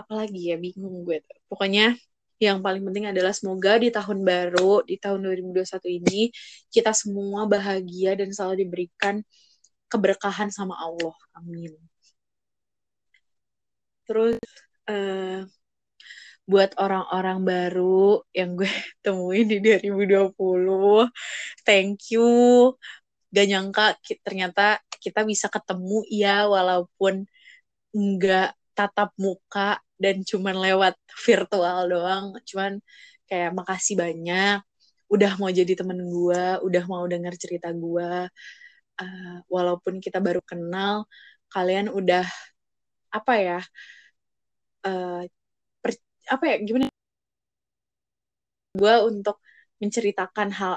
apalagi 0.00 0.40
ya 0.50 0.56
bingung 0.64 1.04
gue 1.06 1.18
tuh. 1.28 1.38
Pokoknya 1.50 1.96
yang 2.40 2.58
paling 2.64 2.82
penting 2.86 3.04
adalah 3.12 3.32
semoga 3.36 3.76
di 3.76 3.92
tahun 3.92 4.24
baru 4.24 4.80
di 4.88 4.96
tahun 4.96 5.20
2021 5.28 5.98
ini 6.00 6.32
kita 6.72 6.90
semua 6.96 7.44
bahagia 7.44 8.16
dan 8.16 8.32
selalu 8.32 8.64
diberikan 8.64 9.20
keberkahan 9.92 10.48
sama 10.48 10.74
Allah. 10.80 11.12
Amin. 11.36 11.76
Terus 14.08 14.40
uh, 14.88 15.44
buat 16.50 16.70
orang-orang 16.82 17.38
baru 17.46 18.26
yang 18.34 18.58
gue 18.58 18.66
temuin 19.04 19.46
di 19.46 19.58
2020 19.62 21.06
thank 21.66 22.10
you. 22.12 22.26
Gak 23.30 23.46
nyangka 23.46 23.94
ternyata 24.26 24.82
kita 24.98 25.22
bisa 25.22 25.46
ketemu 25.46 26.02
ya 26.10 26.50
walaupun 26.50 27.24
nggak 27.94 28.50
tatap 28.74 29.10
muka 29.22 29.78
dan 30.02 30.26
cuman 30.26 30.56
lewat 30.58 30.94
virtual 31.26 31.78
doang. 31.86 32.24
Cuman 32.48 32.82
kayak 33.30 33.54
makasih 33.54 33.94
banyak. 34.02 34.58
Udah 35.10 35.32
mau 35.38 35.50
jadi 35.50 35.72
temen 35.78 35.98
gue 36.06 36.42
udah 36.66 36.84
mau 36.90 37.04
denger 37.06 37.34
cerita 37.38 37.68
gue 37.74 38.30
uh, 39.00 39.36
walaupun 39.48 39.98
kita 40.04 40.18
baru 40.22 40.42
kenal 40.44 41.08
kalian 41.50 41.90
udah 41.90 42.26
apa 43.10 43.34
ya 43.42 43.60
uh, 44.86 45.22
apa 46.34 46.44
ya 46.50 46.56
gimana? 46.66 46.86
Gue 48.80 48.94
untuk 49.10 49.36
menceritakan 49.82 50.48
hal 50.58 50.74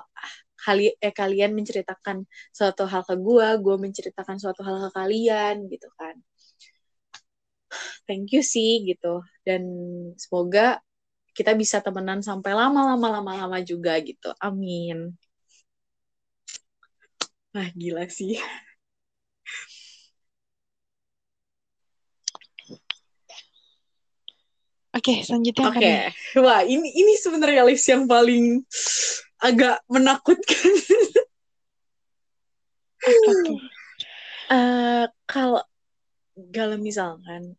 kali 0.64 0.84
eh 1.06 1.14
kalian 1.22 1.52
menceritakan 1.58 2.18
suatu 2.58 2.84
hal 2.92 3.02
ke 3.10 3.16
gue 3.28 3.48
gue 3.66 3.76
menceritakan 3.86 4.38
suatu 4.44 4.62
hal 4.68 4.76
ke 4.84 4.90
kalian 4.98 5.56
gitu 5.74 5.88
kan. 6.00 6.16
Thank 8.08 8.32
you 8.36 8.42
sih 8.44 8.84
gitu. 8.88 9.24
Dan 9.48 9.62
semoga 10.20 10.80
kita 11.38 11.54
bisa 11.58 11.80
temenan 11.86 12.22
sampai 12.26 12.52
lama-lama 12.56 13.08
lama-lama 13.22 13.58
juga 13.66 13.98
gitu. 14.04 14.30
Amin. 14.42 15.16
Ah 17.60 17.70
gila 17.80 18.04
sih 18.18 18.34
Oke, 24.94 25.10
okay, 25.10 25.18
selanjutnya 25.26 25.66
Oke. 25.74 25.82
Okay. 25.82 25.98
Wah, 26.38 26.62
ini 26.62 26.86
ini 26.86 27.18
sebenarnya 27.18 27.66
list 27.66 27.90
yang 27.90 28.06
paling 28.06 28.62
agak 29.42 29.82
menakutkan. 29.90 30.74
uh, 34.54 35.10
kalau 35.26 35.66
kalau 36.54 36.78
misalkan 36.78 37.58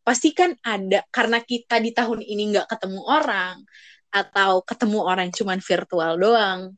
pasti 0.00 0.32
kan 0.32 0.56
ada 0.64 1.04
karena 1.12 1.44
kita 1.44 1.76
di 1.76 1.92
tahun 1.92 2.24
ini 2.24 2.56
nggak 2.56 2.72
ketemu 2.72 3.04
orang 3.04 3.60
atau 4.08 4.64
ketemu 4.64 4.98
orang 5.04 5.28
cuman 5.28 5.60
virtual 5.60 6.16
doang. 6.16 6.72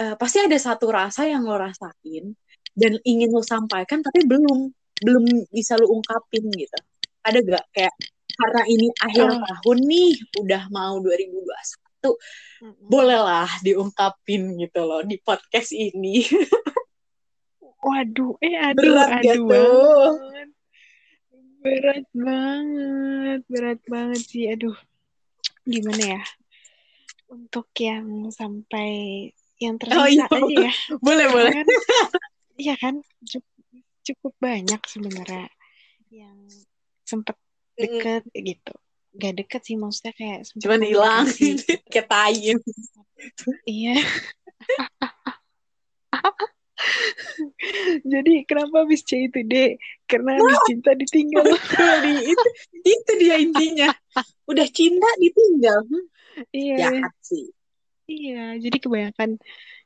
Uh, 0.00 0.16
pasti 0.16 0.40
ada 0.40 0.56
satu 0.56 0.88
rasa 0.88 1.28
yang 1.28 1.44
lo 1.44 1.60
rasain 1.60 2.32
dan 2.72 2.92
ingin 3.04 3.28
lo 3.28 3.44
sampaikan 3.44 4.00
tapi 4.00 4.24
belum 4.24 4.72
belum 5.04 5.24
bisa 5.52 5.76
lo 5.76 5.92
ungkapin 5.92 6.48
gitu. 6.48 6.80
Ada 7.20 7.38
gak 7.44 7.64
kayak 7.72 7.94
karena 8.34 8.62
ini 8.66 8.86
akhir 8.98 9.26
oh. 9.30 9.42
tahun 9.42 9.78
nih 9.86 10.12
udah 10.42 10.62
mau 10.74 10.98
2021 10.98 11.14
mm-hmm. 11.14 12.86
bolehlah 12.90 13.50
diungkapin 13.62 14.58
gitu 14.58 14.80
loh 14.82 15.00
di 15.06 15.16
podcast 15.22 15.70
ini 15.70 16.26
waduh 17.84 18.34
eh 18.40 18.56
aduh 18.56 18.80
berat 18.80 19.22
aduh 19.22 19.46
banget. 19.46 20.48
berat 21.60 22.06
banget 22.16 23.40
berat 23.48 23.80
banget 23.86 24.22
sih 24.24 24.44
aduh 24.48 24.76
gimana 25.64 26.20
ya 26.20 26.22
untuk 27.28 27.68
yang 27.80 28.28
sampai 28.32 29.30
yang 29.60 29.80
tersisa 29.80 30.00
oh, 30.00 30.08
iya. 30.08 30.26
aja 30.28 30.56
ya 30.68 30.74
boleh 31.06 31.26
boleh 31.30 31.52
kan, 31.52 31.66
iya 32.58 32.74
kan 32.76 32.94
cukup, 33.24 33.54
cukup 34.04 34.32
banyak 34.42 34.80
sebenarnya 34.84 35.48
yang 36.12 36.36
sempat 37.04 37.36
deket 37.78 38.22
mm. 38.30 38.42
gitu. 38.44 38.74
Gak 39.14 39.34
deket 39.38 39.62
sih 39.62 39.76
maksudnya 39.78 40.12
kayak 40.18 40.50
cuman 40.58 40.82
hilang 40.82 41.24
kayak 41.92 42.08
iya. 43.66 43.96
Jadi 48.04 48.44
kenapa 48.44 48.84
habis 48.84 49.00
C 49.06 49.30
itu 49.30 49.40
deh 49.46 49.80
karena 50.04 50.36
habis 50.36 50.58
cinta 50.68 50.92
ditinggal. 50.92 51.46
Itu 52.32 52.48
itu 52.84 53.12
dia 53.16 53.40
intinya. 53.40 53.88
Udah 54.44 54.66
cinta 54.68 55.08
ditinggal. 55.16 55.80
Iya. 56.52 56.76
Jahat 56.76 57.14
sih 57.24 57.54
iya 58.08 58.56
jadi 58.60 58.76
kebanyakan 58.80 59.40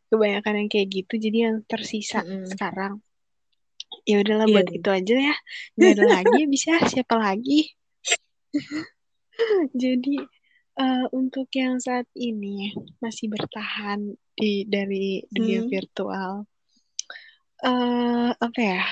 kebanyakan 0.09 0.55
yang 0.65 0.69
kayak 0.73 0.89
gitu 0.91 1.15
jadi 1.21 1.39
yang 1.51 1.57
tersisa 1.69 2.25
mm 2.25 2.29
-hmm. 2.29 2.49
sekarang. 2.49 2.95
Ya 4.05 4.21
udahlah 4.21 4.49
iya, 4.49 4.55
buat 4.57 4.69
itu 4.73 4.89
aja 4.89 5.15
ya. 5.33 5.37
Nggak 5.77 5.91
ada 5.97 6.05
lagi 6.09 6.43
bisa 6.49 6.73
siapa 6.89 7.17
lagi 7.17 7.73
Jadi 9.83 10.17
uh, 10.79 11.07
untuk 11.15 11.49
yang 11.55 11.79
saat 11.79 12.07
ini 12.15 12.75
masih 13.03 13.31
bertahan 13.31 14.15
di 14.35 14.67
dari 14.67 15.23
dunia 15.31 15.67
hmm. 15.67 15.71
virtual, 15.71 16.47
uh, 17.67 18.31
apa 18.35 18.61
ya? 18.61 18.85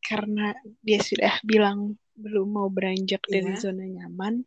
Karena 0.00 0.50
dia 0.82 1.00
sudah 1.00 1.38
bilang 1.46 1.94
belum 2.18 2.48
mau 2.50 2.68
beranjak 2.68 3.22
yeah. 3.28 3.32
dari 3.40 3.52
zona 3.56 3.86
nyaman, 3.86 4.44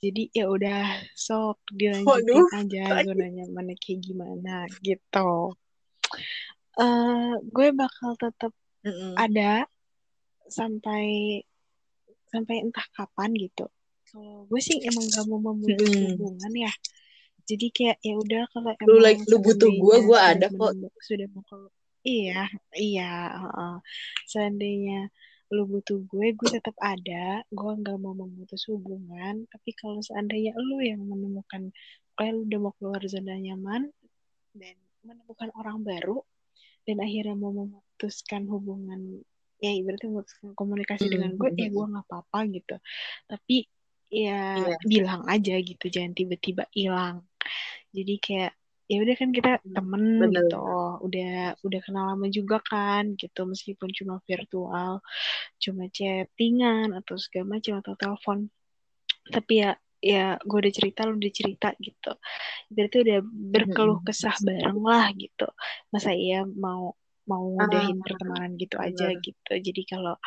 jadi 0.00 0.22
ya 0.32 0.48
udah 0.48 0.84
sok 1.12 1.60
dilanjutin 1.68 2.08
Waduh. 2.08 2.48
aja 2.56 3.04
zona 3.04 3.26
nyamannya 3.28 3.76
kayak 3.76 4.00
gimana 4.00 4.64
gitu. 4.80 5.52
Uh, 6.80 7.36
gue 7.52 7.68
bakal 7.76 8.16
tetap 8.16 8.56
mm 8.80 8.88
-mm. 8.88 9.12
ada 9.20 9.68
sampai 10.48 11.44
sampai 12.30 12.62
entah 12.62 12.86
kapan 12.94 13.34
gitu. 13.36 13.66
Kalau 14.10 14.46
gue 14.46 14.60
sih 14.62 14.82
emang 14.82 15.06
gak 15.06 15.26
mau 15.26 15.38
memutus 15.52 15.86
hmm. 15.86 16.18
hubungan 16.18 16.52
ya. 16.54 16.72
Jadi 17.46 17.66
kayak 17.74 17.98
ya 18.02 18.14
udah 18.14 18.42
kalau 18.54 18.70
emang 18.74 18.88
lu 18.90 18.96
like 19.02 19.22
lu 19.26 19.36
butuh 19.42 19.70
gue 19.70 19.96
gue 20.06 20.18
ada 20.18 20.46
kok. 20.50 20.72
sudah 21.02 21.26
mau 21.34 21.42
kalau 21.46 21.70
iya 22.06 22.46
iya 22.74 23.34
uh, 23.34 23.78
seandainya 24.24 25.10
lu 25.50 25.66
butuh 25.66 25.98
gue 26.06 26.26
gue 26.34 26.48
tetap 26.50 26.74
ada. 26.78 27.42
Gue 27.50 27.72
nggak 27.74 27.98
mau 27.98 28.14
memutus 28.14 28.66
hubungan. 28.70 29.46
Tapi 29.50 29.70
kalau 29.74 29.98
seandainya 29.98 30.54
lu 30.54 30.78
yang 30.82 31.02
menemukan 31.02 31.74
kayak 32.14 32.34
lu 32.34 32.46
udah 32.46 32.60
mau 32.62 32.74
keluar 32.78 33.02
zona 33.06 33.34
nyaman 33.38 33.90
dan 34.54 34.76
menemukan 35.06 35.50
orang 35.56 35.82
baru 35.82 36.22
dan 36.84 37.00
akhirnya 37.00 37.36
mau 37.38 37.54
memutuskan 37.54 38.44
hubungan 38.50 39.22
ya 39.60 39.70
ibaratnya 39.76 40.08
memutuskan 40.08 40.56
komunikasi 40.56 41.06
hmm. 41.06 41.12
dengan 41.12 41.30
gue 41.36 41.50
ya 41.54 41.68
gue 41.68 41.84
nggak 41.84 42.06
apa-apa 42.08 42.38
gitu 42.48 42.76
tapi 43.28 43.56
ya 44.10 44.58
yeah. 44.58 44.80
bilang 44.82 45.22
aja 45.30 45.54
gitu 45.60 45.86
jangan 45.86 46.16
tiba-tiba 46.16 46.66
hilang 46.74 47.22
jadi 47.94 48.14
kayak 48.18 48.52
ya 48.90 48.98
udah 49.06 49.14
kan 49.14 49.30
kita 49.30 49.52
hmm, 49.62 49.70
temen 49.70 50.02
Bener. 50.18 50.50
gitu 50.50 50.66
udah 51.06 51.54
udah 51.62 51.80
kenal 51.86 52.04
lama 52.10 52.26
juga 52.26 52.58
kan 52.58 53.14
gitu 53.14 53.46
meskipun 53.46 53.94
cuma 53.94 54.18
virtual 54.26 54.98
cuma 55.62 55.86
chattingan 55.94 56.90
atau 56.98 57.14
segala 57.14 57.54
macam 57.54 57.78
atau 57.78 57.94
telepon 57.94 58.50
tapi 59.30 59.62
ya 59.62 59.78
ya 60.00 60.40
gue 60.42 60.58
udah 60.58 60.72
cerita 60.74 61.06
lu 61.06 61.20
udah 61.20 61.32
cerita 61.32 61.68
gitu 61.78 62.12
berarti 62.72 62.96
udah 63.04 63.18
berkeluh 63.22 64.00
hmm. 64.00 64.06
kesah 64.10 64.36
bareng 64.42 64.80
lah 64.80 65.06
gitu 65.14 65.46
masa 65.92 66.10
iya 66.10 66.42
mau 66.42 66.96
mau 67.30 67.46
ngudahin 67.54 67.98
uh, 67.98 68.04
pertemanan 68.04 68.50
gitu 68.58 68.76
aja 68.82 69.06
gitu. 69.14 69.52
Jadi 69.54 69.82
kalau 69.86 70.18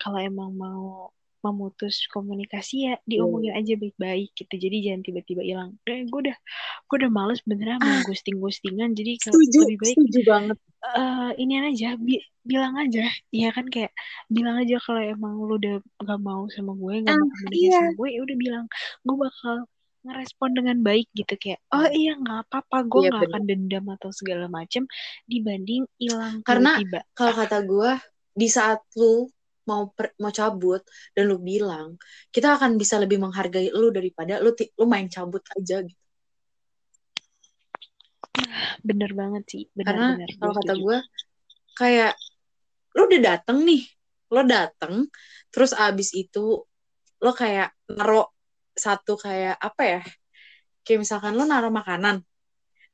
kalau 0.00 0.18
emang 0.22 0.56
mau 0.56 1.12
memutus 1.38 2.10
komunikasi 2.10 2.90
ya 2.90 2.94
diomongin 3.06 3.54
hmm. 3.54 3.60
aja 3.62 3.72
baik-baik 3.78 4.30
gitu. 4.34 4.54
Jadi 4.58 4.76
jangan 4.90 5.02
tiba-tiba 5.06 5.42
hilang. 5.46 5.70
Eh, 5.86 6.02
gue 6.06 6.20
udah 6.26 6.36
gue 6.88 6.96
udah 6.98 7.10
males 7.12 7.40
beneran 7.46 7.78
mau 7.78 7.94
ah. 7.94 8.02
ghosting 8.02 8.42
ghostingan 8.42 8.90
jadi 8.98 9.12
kalau 9.22 9.38
lebih 9.38 9.78
baik 9.78 9.94
setuju 9.94 10.20
banget. 10.26 10.58
uh, 10.98 11.30
ini 11.38 11.54
aja 11.62 11.94
bi 11.94 12.18
bilang 12.42 12.74
aja. 12.74 13.06
Iya 13.30 13.48
kan 13.54 13.66
kayak 13.70 13.92
bilang 14.26 14.56
aja 14.58 14.76
kalau 14.82 14.98
emang 14.98 15.38
lu 15.38 15.54
udah 15.58 15.78
gak 16.02 16.20
mau 16.22 16.48
sama 16.50 16.74
gue 16.74 16.94
gak 17.06 17.14
uh, 17.14 17.18
mau 17.18 17.30
komunikasi 17.30 17.66
iya. 17.70 17.78
sama 17.78 17.92
gue 17.94 18.08
ya 18.10 18.20
udah 18.26 18.36
bilang. 18.38 18.64
Gue 19.06 19.16
bakal 19.22 19.56
ngerespon 20.06 20.50
dengan 20.54 20.78
baik 20.80 21.10
gitu 21.12 21.34
kayak 21.34 21.60
oh 21.74 21.82
hmm. 21.82 21.94
iya 21.94 22.12
nggak 22.14 22.38
apa-apa 22.48 22.78
gue 22.86 23.00
iya, 23.02 23.10
nggak 23.10 23.22
iya, 23.22 23.30
akan 23.34 23.42
dendam 23.44 23.86
atau 23.98 24.10
segala 24.14 24.46
macem 24.46 24.86
dibanding 25.26 25.84
hilang 25.98 26.40
karena 26.46 26.78
kalau 27.18 27.34
kata 27.34 27.58
gue 27.66 27.90
di 28.38 28.48
saat 28.48 28.78
lu 28.94 29.26
mau 29.68 29.92
per, 29.92 30.16
mau 30.22 30.32
cabut 30.32 30.80
dan 31.12 31.28
lu 31.28 31.36
bilang 31.42 31.98
kita 32.32 32.56
akan 32.56 32.80
bisa 32.80 32.96
lebih 32.96 33.20
menghargai 33.20 33.68
lu 33.74 33.92
daripada 33.92 34.40
lu 34.40 34.54
lu 34.54 34.84
main 34.88 35.10
cabut 35.10 35.42
aja 35.58 35.84
gitu. 35.84 36.02
Bener 38.86 39.10
banget 39.18 39.44
sih 39.50 39.64
bener, 39.74 39.84
karena 39.84 40.06
kalau 40.38 40.52
kata 40.62 40.74
gue 40.78 40.98
kayak 41.74 42.12
lu 42.96 43.10
udah 43.10 43.20
dateng 43.20 43.66
nih 43.66 43.82
lo 44.32 44.42
dateng 44.46 44.94
terus 45.52 45.74
abis 45.76 46.14
itu 46.16 46.64
lo 47.18 47.32
kayak 47.34 47.74
naro 47.90 48.37
satu 48.80 49.18
kayak 49.20 49.58
apa 49.58 49.82
ya 49.84 50.00
kayak 50.86 51.04
misalkan 51.04 51.34
lo 51.36 51.44
naruh 51.44 51.70
makanan 51.70 52.24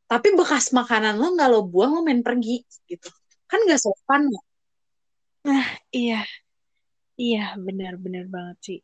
tapi 0.05 0.37
bekas 0.37 0.70
makanan 0.77 1.16
lo 1.16 1.33
nggak 1.33 1.49
lo 1.49 1.64
buang 1.64 1.97
lo 1.97 2.01
main 2.05 2.20
pergi 2.20 2.61
gitu. 2.88 3.09
Kan 3.49 3.64
nggak 3.64 3.81
sopan 3.81 4.29
ya? 4.29 4.42
Nah 5.49 5.66
iya. 5.90 6.20
Iya 7.14 7.57
benar-benar 7.57 8.29
banget 8.29 8.59
sih. 8.61 8.81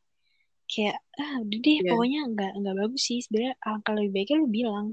Kayak 0.71 1.03
ah 1.19 1.43
udah 1.43 1.59
deh 1.61 1.79
yeah. 1.83 1.89
pokoknya 1.93 2.21
nggak 2.33 2.53
nggak 2.63 2.77
bagus 2.83 3.03
sih. 3.05 3.19
Sebenarnya 3.21 3.55
alangkah 3.63 3.93
lebih 3.95 4.11
baiknya 4.17 4.37
lo 4.41 4.49
bilang. 4.49 4.87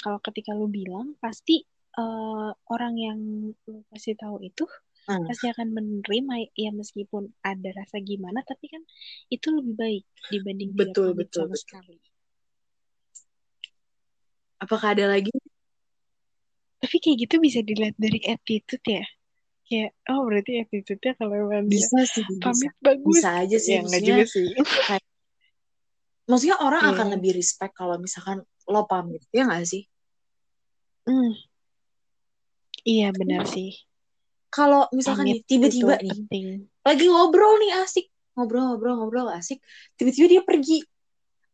Kalau 0.00 0.18
ketika 0.24 0.50
lo 0.56 0.66
bilang 0.66 1.06
pasti 1.20 1.60
uh, 2.00 2.50
orang 2.72 2.94
yang 2.96 3.18
lo 3.68 3.84
kasih 3.92 4.16
tahu 4.16 4.40
itu 4.40 4.64
hmm. 5.10 5.26
pasti 5.26 5.46
akan 5.50 5.68
menerima 5.74 6.34
ya 6.54 6.70
meskipun 6.70 7.26
ada 7.42 7.68
rasa 7.74 7.98
gimana 7.98 8.46
tapi 8.46 8.70
kan 8.70 8.82
itu 9.26 9.50
lebih 9.50 9.74
baik 9.74 10.04
dibanding 10.30 10.70
betul 10.78 11.12
betul, 11.18 11.50
sama 11.50 11.54
betul. 11.54 11.62
sekali 11.66 11.96
apakah 14.62 14.88
ada 14.94 15.10
lagi 15.10 15.34
tapi 16.80 16.96
kayak 17.02 17.28
gitu 17.28 17.34
bisa 17.42 17.60
dilihat 17.60 17.98
dari 17.98 18.22
attitude 18.24 18.86
ya 18.86 19.04
kayak 19.66 19.90
oh 20.10 20.26
berarti 20.26 20.62
attitude-nya 20.62 21.12
kalau 21.18 21.34
emang 21.36 21.66
bisa 21.66 22.02
sih 22.06 22.24
pamit 22.38 22.72
bisa. 22.74 22.82
bagus 22.82 23.14
bisa 23.18 23.30
aja 23.34 23.56
sih 23.58 23.72
ya, 23.76 23.80
enggak 23.82 24.02
juga 24.02 24.24
sih 24.26 24.46
maksudnya 26.30 26.56
orang 26.62 26.82
Iya. 26.86 26.92
akan 26.94 27.06
lebih 27.18 27.32
respect 27.34 27.74
kalau 27.74 27.98
misalkan 27.98 28.46
lo 28.70 28.86
pamit 28.86 29.26
ya 29.34 29.46
nggak 29.46 29.66
sih 29.66 29.82
Hmm. 31.10 31.32
Iya 32.86 33.10
benar 33.10 33.44
sih. 33.50 33.89
Kalau 34.50 34.86
misalkan 34.90 35.30
nih 35.30 35.40
tiba-tiba 35.46 35.94
nih 36.02 36.10
penting. 36.10 36.46
lagi 36.82 37.06
ngobrol 37.06 37.54
nih 37.62 37.72
asik 37.86 38.06
ngobrol 38.34 38.74
ngobrol 38.74 38.94
ngobrol 38.98 39.28
asik 39.30 39.62
tiba-tiba 39.94 40.26
dia 40.26 40.42
pergi 40.42 40.82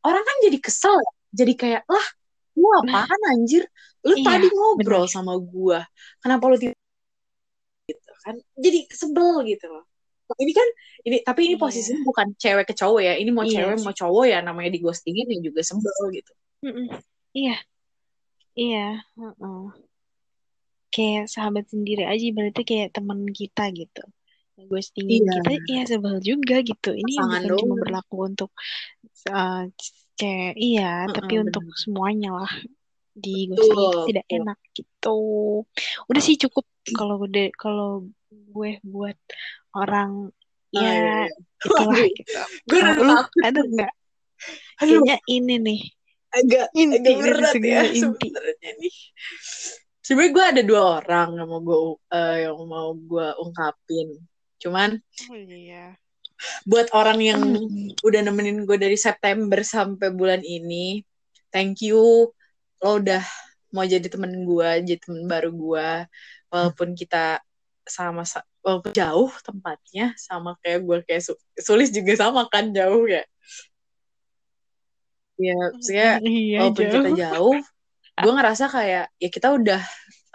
orang 0.03 0.25
kan 0.25 0.37
jadi 0.49 0.59
kesel 0.61 0.97
ya. 0.97 1.13
jadi 1.37 1.53
kayak 1.55 1.83
lah 1.87 2.07
lu 2.57 2.69
apaan 2.81 3.21
anjir 3.37 3.69
lu 4.01 4.17
Iya, 4.17 4.25
tadi 4.25 4.49
ngobrol 4.49 5.05
benar. 5.05 5.13
sama 5.13 5.35
gua 5.37 5.85
kenapa 6.25 6.45
lu 6.49 6.57
tiba 6.57 6.73
gitu 7.87 8.13
kan 8.25 8.35
jadi 8.59 8.79
sebel 8.91 9.45
gitu 9.47 9.67
loh 9.71 9.85
Nah, 10.27 10.35
ini 10.43 10.51
kan 10.51 10.69
ini 11.07 11.17
tapi 11.23 11.47
ini 11.47 11.55
Iya. 11.55 11.63
posisinya 11.63 12.03
bukan 12.03 12.35
cewek 12.35 12.67
ke 12.67 12.75
cowok 12.75 12.99
ya 12.99 13.15
ini 13.15 13.31
mau 13.31 13.47
Iya 13.47 13.63
cewek 13.63 13.79
mau 13.87 13.95
cowok 13.95 14.25
ya 14.27 14.39
namanya 14.43 14.75
di 14.75 14.83
ghostingin 14.83 15.23
ya 15.31 15.39
juga 15.39 15.63
sebel 15.63 15.95
gitu. 16.19 16.33
Iya, 17.31 17.63
iya. 18.59 19.07
heeh. 19.15 19.86
Kayak 20.95 21.25
sahabat 21.29 21.65
sendiri 21.69 22.03
aja 22.09 22.25
berarti 22.33 22.63
kayak 22.65 22.89
teman 22.97 23.27
kita 23.29 23.69
gitu. 23.75 24.03
Ghostingin 24.57 25.29
Iya. 25.29 25.33
kita, 25.37 25.51
iya 25.69 25.81
sebel 25.85 26.17
juga 26.25 26.57
gitu. 26.65 26.91
Ini 26.97 27.13
Pasangan 27.21 27.43
bukan 27.45 27.59
cuma 27.61 27.75
doang. 27.77 27.83
berlaku 27.85 28.17
untuk 28.25 28.51
uh, 29.29 29.63
cewek, 30.17 30.55
iya, 30.57 31.05
Heeh, 31.05 31.13
tapi 31.13 31.35
untuk 31.45 31.61
bener. 31.69 31.77
semuanya 31.77 32.31
lah 32.41 32.53
di 33.13 33.53
ghosting 33.53 33.69
itu 33.69 33.85
Betul, 33.85 34.07
tidak 34.09 34.25
betul. 34.25 34.37
enak 34.41 34.59
gitu. 34.73 35.19
Udah 36.09 36.23
sih 36.25 36.37
cukup 36.41 36.65
kalau 36.97 37.17
udah 37.21 37.47
kalau 37.57 37.91
gue 38.33 38.71
buat 38.81 39.17
orang 39.77 40.33
Oh, 40.77 40.83
iya, 40.83 40.93
ya 40.93 41.17
iya. 41.25 41.35
itulah 41.65 41.97
Waduh, 41.97 42.09
gitu. 42.13 42.41
gue 42.69 42.81
lu 43.01 43.15
ada 43.45 43.61
nggak? 43.65 43.93
Kayaknya 44.77 45.17
ini 45.25 45.55
nih 45.57 45.81
agak 46.37 46.67
inti 46.77 46.97
agak 47.01 47.17
berat 47.25 47.55
ya 47.57 47.57
segala 47.57 47.89
inti. 47.89 48.29
sebenarnya 48.29 48.71
nih. 48.77 48.97
Sebenarnya 50.07 50.31
gue 50.31 50.45
ada 50.55 50.63
dua 50.63 50.83
orang 51.03 51.35
yang 51.35 51.49
mau 51.51 51.59
gue 51.59 51.79
eh, 52.15 52.37
yang 52.47 52.59
mau 52.63 52.95
gue 52.95 53.27
ungkapin. 53.43 54.09
Cuman 54.63 55.03
Oh 55.03 55.35
iya. 55.35 55.99
buat 56.63 56.87
orang 56.95 57.19
yang 57.19 57.41
Hmm. 57.43 57.91
udah 58.07 58.21
nemenin 58.23 58.63
gue 58.63 58.79
dari 58.79 58.95
September 58.95 59.59
sampai 59.67 60.15
bulan 60.15 60.47
ini, 60.47 61.03
thank 61.51 61.83
you. 61.83 62.31
Lo 62.79 63.03
udah 63.03 63.25
mau 63.75 63.83
jadi 63.83 64.07
temen 64.07 64.47
gue, 64.47 64.71
jadi 64.87 65.01
temen 65.03 65.27
baru 65.27 65.51
gue. 65.51 65.89
Walaupun 66.55 66.95
kita 66.95 67.43
sama 67.83 68.23
walaupun 68.63 68.95
jauh 68.95 69.31
tempatnya 69.43 70.15
sama 70.19 70.55
kayak 70.63 70.87
gue 70.87 70.99
kayak 71.03 71.23
Su- 71.27 71.43
sulis 71.59 71.91
juga 71.91 72.15
sama 72.15 72.47
kan 72.47 72.71
jauh 72.71 73.11
ya. 73.11 73.27
Ya, 75.37 75.57
maksudnya 75.75 76.11
Iya 76.23 76.59
walaupun 76.63 76.85
kita 76.95 77.11
jauh. 77.19 77.59
Gue 78.17 78.33
ngerasa 78.33 78.65
kayak 78.73 79.07
ya 79.21 79.29
kita 79.29 79.53
udah 79.53 79.81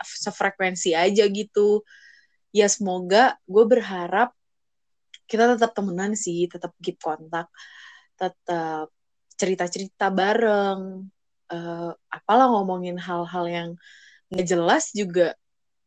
sefrekuensi 0.05 0.93
aja 0.93 1.25
gitu. 1.29 1.81
Ya 2.53 2.67
semoga 2.67 3.39
gue 3.47 3.65
berharap 3.65 4.35
kita 5.25 5.55
tetap 5.55 5.71
temenan 5.71 6.13
sih, 6.13 6.51
tetap 6.51 6.75
keep 6.83 6.99
kontak, 6.99 7.47
tetap 8.19 8.91
cerita-cerita 9.39 10.11
bareng, 10.11 11.07
eh, 11.49 11.91
apalah 12.11 12.47
ngomongin 12.51 12.99
hal-hal 12.99 13.45
yang 13.47 13.69
nggak 14.29 14.47
jelas 14.47 14.91
juga 14.91 15.33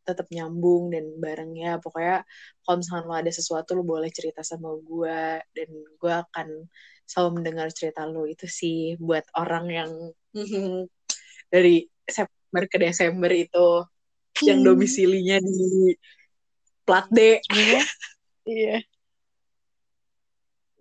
tetap 0.04 0.28
nyambung 0.32 0.92
dan 0.92 1.04
bareng 1.20 1.52
ya. 1.56 1.76
Pokoknya 1.80 2.24
kalau 2.64 2.76
misalkan 2.80 3.04
lo 3.08 3.14
ada 3.16 3.32
sesuatu 3.32 3.76
lo 3.76 3.82
boleh 3.84 4.10
cerita 4.12 4.40
sama 4.44 4.72
gue 4.80 5.40
dan 5.56 5.68
gue 6.00 6.12
akan 6.12 6.48
selalu 7.04 7.30
mendengar 7.40 7.68
cerita 7.72 8.08
lo 8.08 8.24
itu 8.24 8.48
sih 8.48 8.96
buat 9.00 9.24
orang 9.36 9.66
yang 9.68 9.90
dari 11.54 11.86
September 12.02 12.62
ke 12.66 12.76
Desember 12.82 13.30
itu 13.30 13.66
yang 14.42 14.58
Hmm. 14.60 14.66
domisilinya 14.74 15.38
di 15.38 15.94
plat 16.82 17.06
D. 17.14 17.38
Sebenarnya 17.46 17.84
iya. 18.44 18.76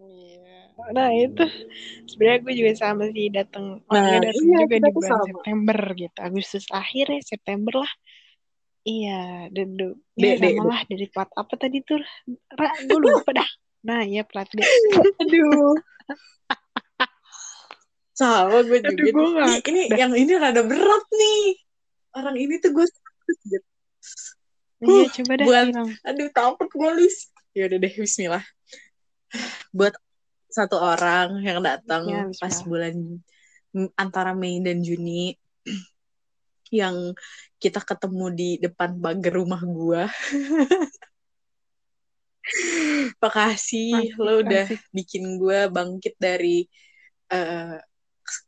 Iya. 0.03 0.57
Nah 0.91 1.09
itu 1.13 1.45
sebenarnya 2.09 2.39
gue 2.43 2.53
juga 2.57 2.71
sama 2.75 3.03
sih 3.13 3.29
datang 3.29 3.79
Nah, 3.87 4.19
datang 4.19 4.43
iya 4.49 4.57
juga 4.65 4.75
di 4.81 4.91
bulan 4.91 5.11
sama. 5.13 5.25
September 5.29 5.79
gitu. 5.93 6.17
Agustus 6.17 6.65
akhir 6.73 7.05
ya 7.13 7.21
September 7.21 7.85
lah. 7.85 7.93
Iya, 8.83 9.47
dan 9.55 9.79
du- 9.79 10.01
D, 10.19 10.23
ya 10.27 10.35
sama 10.35 10.75
lah 10.75 10.81
dari 10.91 11.07
plat 11.07 11.29
apa 11.39 11.53
tadi 11.55 11.79
tuh? 11.87 12.03
Ra, 12.51 12.67
gue 12.83 12.99
lupa 12.99 13.31
dah. 13.31 13.49
Nah, 13.87 14.03
iya 14.03 14.27
plat 14.27 14.49
D. 14.51 14.59
Aduh. 15.23 15.77
Sama 18.13 18.61
gue 18.61 18.79
juga. 18.81 18.93
Aduh, 18.93 19.05
gue 19.09 19.25
Ini, 19.25 19.33
ngakak 19.33 19.69
ini 19.69 19.81
dah. 19.89 19.97
yang 19.97 20.13
ini 20.13 20.31
rada 20.37 20.61
berat 20.61 21.05
nih. 21.09 21.43
Orang 22.13 22.35
ini 22.37 22.61
tuh 22.61 22.71
gue 22.77 22.85
gitu. 23.49 23.67
Iya, 24.83 25.05
coba 25.21 25.33
dah 25.39 25.45
buat 25.47 25.65
aduh 26.03 26.29
takut 26.35 26.69
gue 26.69 26.91
Lis. 27.01 27.31
Ya 27.57 27.71
udah 27.71 27.77
deh 27.81 27.93
bismillah. 27.93 28.45
Buat 29.73 29.97
satu 30.53 30.77
orang 30.77 31.41
yang 31.41 31.65
datang 31.65 32.05
Ya, 32.05 32.29
pas 32.37 32.53
bulan 32.61 32.93
antara 33.97 34.37
Mei 34.37 34.61
dan 34.61 34.85
Juni 34.85 35.33
yang 36.69 37.17
kita 37.57 37.81
ketemu 37.81 38.25
di 38.33 38.49
depan 38.61 39.01
pagar 39.01 39.33
rumah 39.33 39.61
gua. 39.65 40.05
Makasih 43.23 44.19
lo 44.19 44.43
udah 44.43 44.67
bikin 44.91 45.39
gua 45.39 45.71
bangkit 45.71 46.19
dari 46.19 46.67
eh, 47.31 47.79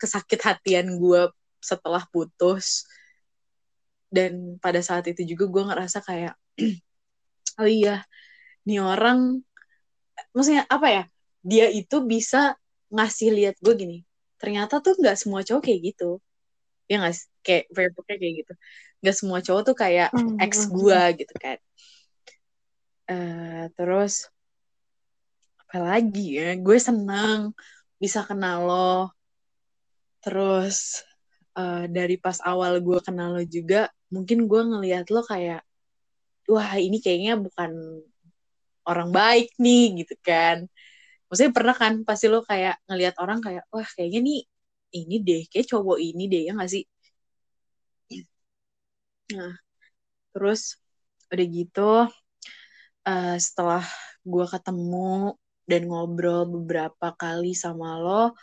kesakit 0.02 0.40
hatian 0.42 0.98
gua 1.02 1.32
setelah 1.60 2.04
putus. 2.14 2.88
Dan 4.10 4.62
pada 4.64 4.80
saat 4.80 5.06
itu 5.12 5.22
juga 5.28 5.46
gua 5.52 5.64
ngerasa 5.74 6.00
kayak 6.06 6.34
oh 7.62 7.70
iya, 7.70 8.04
nih 8.68 8.80
orang 8.84 9.42
maksudnya 10.36 10.64
apa 10.70 10.88
ya? 10.92 11.04
Dia 11.46 11.66
itu 11.70 11.96
bisa 12.04 12.58
ngasih 12.94 13.30
lihat 13.38 13.56
gue 13.62 13.74
gini. 13.78 13.98
Ternyata 14.42 14.82
tuh 14.84 14.94
nggak 15.00 15.18
semua 15.22 15.42
cowok 15.48 15.62
kayak 15.66 15.82
gitu. 15.94 16.20
Ya 16.90 16.96
nggak 17.02 17.16
kayak 17.46 17.64
Facebooknya 17.76 18.16
kayak 18.22 18.34
gitu. 18.42 18.54
Nggak 19.02 19.16
semua 19.20 19.40
cowok 19.46 19.62
tuh 19.68 19.76
kayak 19.84 20.10
Hmm, 20.14 20.38
ex 20.42 20.54
gue 20.72 21.00
gitu 21.20 21.34
kan. 21.44 21.58
Eh, 23.08 23.64
terus 23.78 24.14
apa 25.62 25.78
lagi 25.88 26.22
ya? 26.40 26.46
Gue 26.66 26.78
seneng 26.88 27.40
bisa 28.02 28.20
kenal 28.28 28.58
lo. 28.70 29.14
Terus 30.26 30.78
eh, 31.60 31.86
dari 31.98 32.16
pas 32.26 32.38
awal 32.52 32.74
gue 32.88 33.00
kenal 33.08 33.30
lo 33.38 33.44
juga, 33.46 33.88
mungkin 34.14 34.40
gue 34.50 34.62
ngelihat 34.72 35.06
lo 35.14 35.22
kayak, 35.32 35.62
wah 36.52 36.72
ini 36.80 36.98
kayaknya 37.04 37.34
bukan 37.46 37.72
orang 38.90 39.10
baik 39.14 39.48
nih 39.64 39.84
gitu 40.06 40.16
kan. 40.22 40.58
Maksudnya 41.30 41.54
pernah 41.58 41.76
kan 41.78 41.94
pasti 42.08 42.26
lo 42.34 42.42
kayak 42.46 42.76
ngelihat 42.90 43.16
orang 43.24 43.40
kayak, 43.46 43.64
wah 43.74 43.88
kayaknya 43.96 44.20
nih 44.28 44.40
ini 45.00 45.16
deh, 45.28 45.42
kayak 45.52 45.68
cowok 45.72 45.98
ini 46.02 46.24
deh 46.32 46.42
ya 46.50 46.52
nggak 46.58 46.72
sih? 46.74 46.84
Nah, 49.36 49.54
terus 50.34 50.62
udah 51.34 51.48
gitu, 51.58 51.82
eh, 53.08 53.36
setelah 53.46 53.84
gue 54.26 54.46
ketemu 54.54 55.34
dan 55.70 55.82
ngobrol 55.90 56.42
beberapa 56.50 57.08
kali 57.18 57.54
sama 57.58 57.98
lo, 58.02 58.34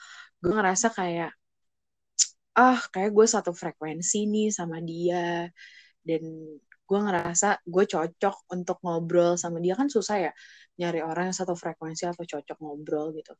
gue 0.42 0.52
ngerasa 0.54 0.88
kayak, 0.94 1.30
ah 2.58 2.80
kayak 2.92 3.10
gue 3.16 3.26
satu 3.28 3.50
frekuensi 3.56 4.28
nih 4.28 4.48
sama 4.52 4.78
dia. 4.84 5.48
Dan 6.02 6.22
gue 6.88 6.98
ngerasa 7.00 7.62
gue 7.64 7.84
cocok 7.88 8.36
untuk 8.52 8.76
ngobrol 8.84 9.40
sama 9.40 9.58
dia 9.64 9.74
kan 9.78 9.88
susah 9.88 10.16
ya 10.28 10.32
nyari 10.76 11.00
orang 11.00 11.32
yang 11.32 11.36
satu 11.36 11.54
frekuensi 11.56 12.04
atau 12.08 12.24
cocok 12.26 12.56
ngobrol 12.60 13.14
gitu. 13.16 13.32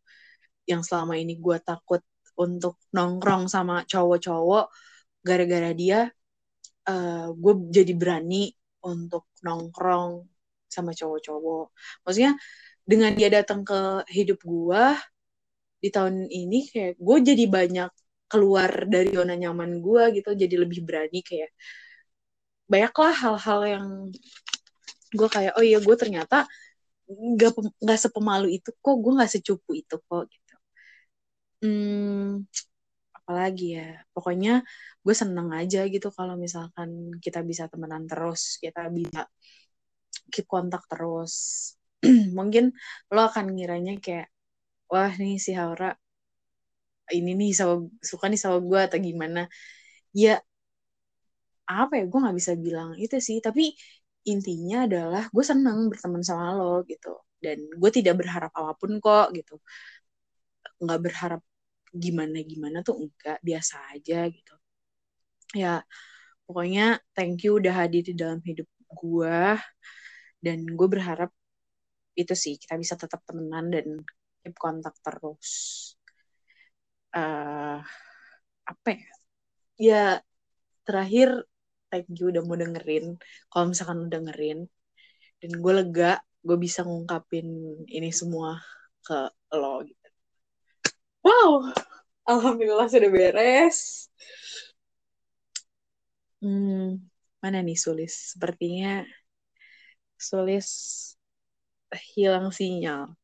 Yang 0.70 0.82
selama 0.88 1.14
ini 1.20 1.36
gue 1.36 1.58
takut 1.60 2.00
untuk 2.38 2.80
nongkrong 2.96 3.44
sama 3.50 3.84
cowok-cowok, 3.84 4.66
gara-gara 5.26 5.70
dia 5.76 6.08
eh, 6.88 7.28
gue 7.32 7.52
jadi 7.70 7.92
berani 7.98 8.50
untuk 8.82 9.30
nongkrong 9.44 10.26
sama 10.70 10.90
cowok-cowok. 10.96 11.66
Maksudnya 12.06 12.32
dengan 12.82 13.12
dia 13.14 13.28
datang 13.30 13.62
ke 13.62 14.02
hidup 14.10 14.42
gue 14.42 14.84
di 15.82 15.88
tahun 15.90 16.26
ini 16.30 16.58
kayak 16.70 16.94
gue 16.98 17.16
jadi 17.26 17.44
banyak 17.50 17.90
keluar 18.32 18.70
dari 18.94 19.10
zona 19.18 19.34
nyaman 19.42 19.70
gue 19.84 20.02
gitu, 20.18 20.30
jadi 20.42 20.54
lebih 20.64 20.80
berani 20.88 21.20
kayak 21.28 21.50
banyaklah 22.70 23.12
hal-hal 23.22 23.60
yang 23.72 23.86
gue 25.18 25.28
kayak 25.34 25.52
oh 25.58 25.64
iya 25.68 25.78
gue 25.86 25.96
ternyata 26.02 26.36
nggak 27.34 27.52
nggak 27.84 28.00
sepemalu 28.04 28.48
itu 28.58 28.70
kok, 28.84 28.96
gue 29.04 29.12
nggak 29.18 29.32
secupu 29.34 29.70
itu 29.82 29.96
kok 30.08 30.24
gitu. 30.32 30.54
Hmm, 31.62 32.42
apalagi 33.18 33.64
ya 33.78 33.82
pokoknya 34.14 34.50
gue 35.04 35.14
seneng 35.22 35.48
aja 35.60 35.78
gitu 35.94 36.08
kalau 36.18 36.34
misalkan 36.44 36.90
kita 37.24 37.40
bisa 37.50 37.64
temenan 37.72 38.04
terus 38.10 38.42
kita 38.64 38.80
bisa 38.98 39.20
keep 40.32 40.46
kontak 40.52 40.82
terus 40.90 41.34
mungkin 42.38 42.64
lo 43.14 43.20
akan 43.30 43.46
ngiranya 43.54 43.92
kayak 44.04 44.26
wah 44.92 45.12
nih 45.20 45.36
si 45.44 45.52
Haura 45.58 45.88
ini 47.18 47.30
nih 47.40 47.50
sama 47.58 47.74
suka 48.10 48.24
nih 48.30 48.40
sama 48.44 48.58
gue 48.68 48.80
atau 48.86 48.98
gimana. 49.08 49.40
Ya 50.22 50.30
apa 51.70 51.92
ya 51.98 52.04
gue 52.10 52.18
nggak 52.22 52.36
bisa 52.40 52.52
bilang 52.64 52.90
itu 53.02 53.16
sih. 53.28 53.38
Tapi 53.46 53.62
intinya 54.30 54.76
adalah 54.86 55.22
gue 55.34 55.44
seneng 55.50 55.78
berteman 55.90 56.22
sama 56.28 56.46
lo 56.58 56.64
gitu. 56.90 57.08
Dan 57.42 57.58
gue 57.80 57.90
tidak 57.96 58.14
berharap 58.20 58.52
apa 58.60 58.72
pun 58.80 58.90
kok 59.04 59.26
gitu. 59.38 59.54
Nggak 60.82 61.00
berharap 61.06 61.42
gimana 62.04 62.38
gimana 62.52 62.78
tuh 62.86 62.94
enggak 63.02 63.38
biasa 63.48 63.76
aja 63.94 64.18
gitu. 64.36 64.52
Ya 65.62 65.84
pokoknya 66.46 66.82
thank 67.16 67.44
you 67.44 67.50
udah 67.60 67.74
hadir 67.80 68.02
di 68.08 68.14
dalam 68.22 68.40
hidup 68.48 68.68
gue 69.00 69.38
dan 70.44 70.58
gue 70.66 70.88
berharap 70.94 71.30
itu 72.18 72.34
sih 72.36 72.54
kita 72.60 72.74
bisa 72.82 72.94
tetap 73.00 73.20
temenan 73.28 73.72
dan 73.74 73.86
keep 74.42 74.54
kontak 74.58 74.94
terus 75.04 75.50
uh, 77.16 77.78
apa 78.66 78.88
ya? 78.88 79.04
Ya 79.78 80.04
terakhir 80.86 81.46
thank 81.92 82.08
you 82.16 82.32
udah 82.32 82.42
mau 82.44 82.56
dengerin. 82.56 83.16
Kalau 83.52 83.64
misalkan 83.68 84.06
udah 84.06 84.12
dengerin 84.20 84.68
dan 85.42 85.50
gue 85.58 85.72
lega 85.72 86.20
gue 86.42 86.58
bisa 86.58 86.82
ngungkapin 86.82 87.46
ini 87.86 88.10
semua 88.10 88.58
ke 89.06 89.30
lo 89.54 89.82
gitu. 89.86 90.08
Wow. 91.22 91.70
Alhamdulillah 92.26 92.86
sudah 92.90 93.10
beres. 93.10 94.06
Hmm, 96.42 96.98
mana 97.38 97.62
nih 97.62 97.78
Sulis? 97.78 98.34
Sepertinya 98.34 99.06
Sulis 100.18 100.68
hilang 102.14 102.50
sinyal 102.50 103.14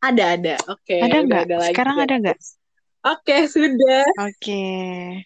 ada 0.00 0.24
ada 0.36 0.54
oke 0.68 0.80
okay, 0.84 1.00
ada 1.04 1.22
nggak 1.24 1.44
sekarang 1.72 1.96
ada 2.00 2.14
nggak 2.20 2.38
oke 3.04 3.20
okay, 3.24 3.40
sudah 3.48 4.04
oke 4.16 4.32
okay. 4.40 5.24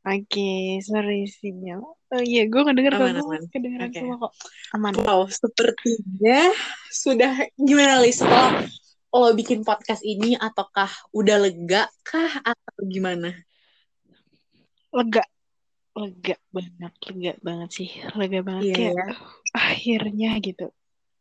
Oke, 0.00 0.32
okay, 0.32 0.80
sorry 0.80 1.28
sinyal. 1.28 1.84
Oh 1.84 2.22
iya, 2.24 2.48
gue 2.48 2.56
nggak 2.56 2.72
dengar 2.72 2.96
aman, 2.96 3.20
aman. 3.20 3.42
kedengeran 3.52 3.92
okay. 3.92 4.00
semua 4.00 4.16
kok. 4.16 4.32
Aman. 4.72 4.96
Wow, 4.96 5.28
sepertinya 5.28 6.40
sudah 6.88 7.36
gimana 7.60 8.00
Lis? 8.00 8.16
Setelah 8.16 8.64
lo 9.12 9.28
bikin 9.36 9.60
podcast 9.60 10.00
ini, 10.00 10.40
ataukah 10.40 10.88
udah 11.12 11.36
lega 11.44 11.84
kah 12.00 12.32
atau 12.40 12.80
gimana? 12.88 13.28
Lega, 14.88 15.20
lega 15.92 16.36
banget, 16.48 16.92
lega 17.12 17.32
banget 17.44 17.68
sih, 17.68 17.90
lega 18.16 18.40
banget 18.40 18.72
Iya, 18.72 18.76
kayak 18.80 18.94
ya. 18.96 19.06
akhirnya 19.52 20.30
gitu. 20.40 20.72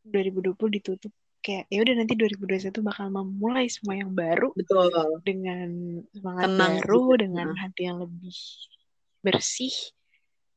2020 0.08 0.56
ditutup 0.80 1.12
kayak 1.40 1.72
ya 1.72 1.80
udah 1.80 1.96
nanti 2.04 2.14
2021 2.20 2.72
bakal 2.84 3.08
memulai 3.08 3.72
semua 3.72 3.96
yang 3.96 4.12
baru 4.12 4.52
Betul. 4.54 4.92
dengan 5.24 5.70
semangat 6.12 6.48
Tenang 6.52 6.76
baru, 6.84 7.00
juga. 7.00 7.20
dengan 7.24 7.48
hati 7.56 7.82
yang 7.88 7.98
lebih 8.04 8.38
bersih. 9.24 9.76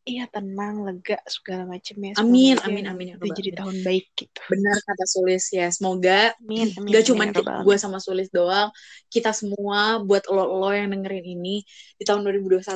Iya 0.02 0.26
tenang, 0.26 0.82
lega 0.82 1.22
segala 1.30 1.62
macam 1.62 1.94
ya. 2.02 2.18
Amin, 2.18 2.58
amin, 2.66 2.90
amin, 2.90 3.14
ya 3.14 3.16
Itu 3.22 3.38
jadi 3.38 3.54
tahun 3.54 3.86
baik 3.86 4.06
gitu. 4.18 4.40
Benar 4.50 4.74
kata 4.82 5.06
Sulis 5.06 5.46
ya. 5.54 5.70
Semoga 5.70 6.34
Amin, 6.42 6.74
amin. 6.74 6.90
gak 6.90 7.06
cuma 7.06 7.30
gue 7.30 7.76
sama 7.78 8.02
Sulis 8.02 8.26
doang, 8.34 8.74
kita 9.06 9.30
semua 9.30 10.02
buat 10.02 10.26
lo-lo 10.26 10.74
yang 10.74 10.90
dengerin 10.90 11.22
ini 11.38 11.62
di 11.94 12.02
tahun 12.02 12.26
2021 12.26 12.66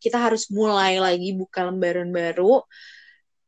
kita 0.00 0.16
harus 0.16 0.48
mulai 0.48 0.96
lagi 0.96 1.36
buka 1.36 1.68
lembaran 1.68 2.08
baru. 2.08 2.64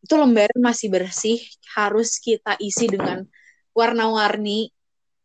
Itu 0.04 0.20
lembaran 0.20 0.60
masih 0.60 0.92
bersih, 0.92 1.40
harus 1.72 2.20
kita 2.20 2.60
isi 2.60 2.84
dengan 2.84 3.24
warna-warni 3.72 4.70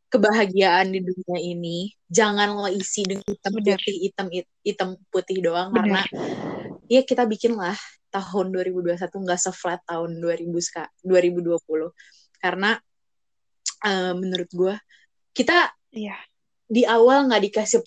kebahagiaan 0.07 0.87
di 0.91 1.03
dunia 1.03 1.39
ini. 1.39 1.91
Jangan 2.07 2.55
lo 2.55 2.71
isi 2.71 3.03
dengan 3.03 3.27
hitam 3.27 3.51
Benar. 3.59 3.79
putih, 3.79 3.95
hitam 3.99 4.27
hitam 4.63 4.89
putih 5.11 5.37
doang 5.43 5.75
karena 5.75 6.01
Benar. 6.07 6.87
ya 6.87 7.01
kita 7.03 7.27
bikin 7.27 7.59
lah 7.59 7.75
tahun 8.07 8.55
2021 8.55 8.95
nggak 9.11 9.39
se-flat 9.39 9.83
tahun 9.83 10.23
2000 10.23 10.63
ska- 10.63 10.91
2020 11.03 11.91
karena 12.39 12.79
eh, 13.83 14.13
menurut 14.15 14.49
gue 14.55 14.75
kita 15.35 15.75
Iya, 15.91 16.15
di 16.67 16.83
awal 16.87 17.27
nggak 17.27 17.43
dikasih 17.51 17.79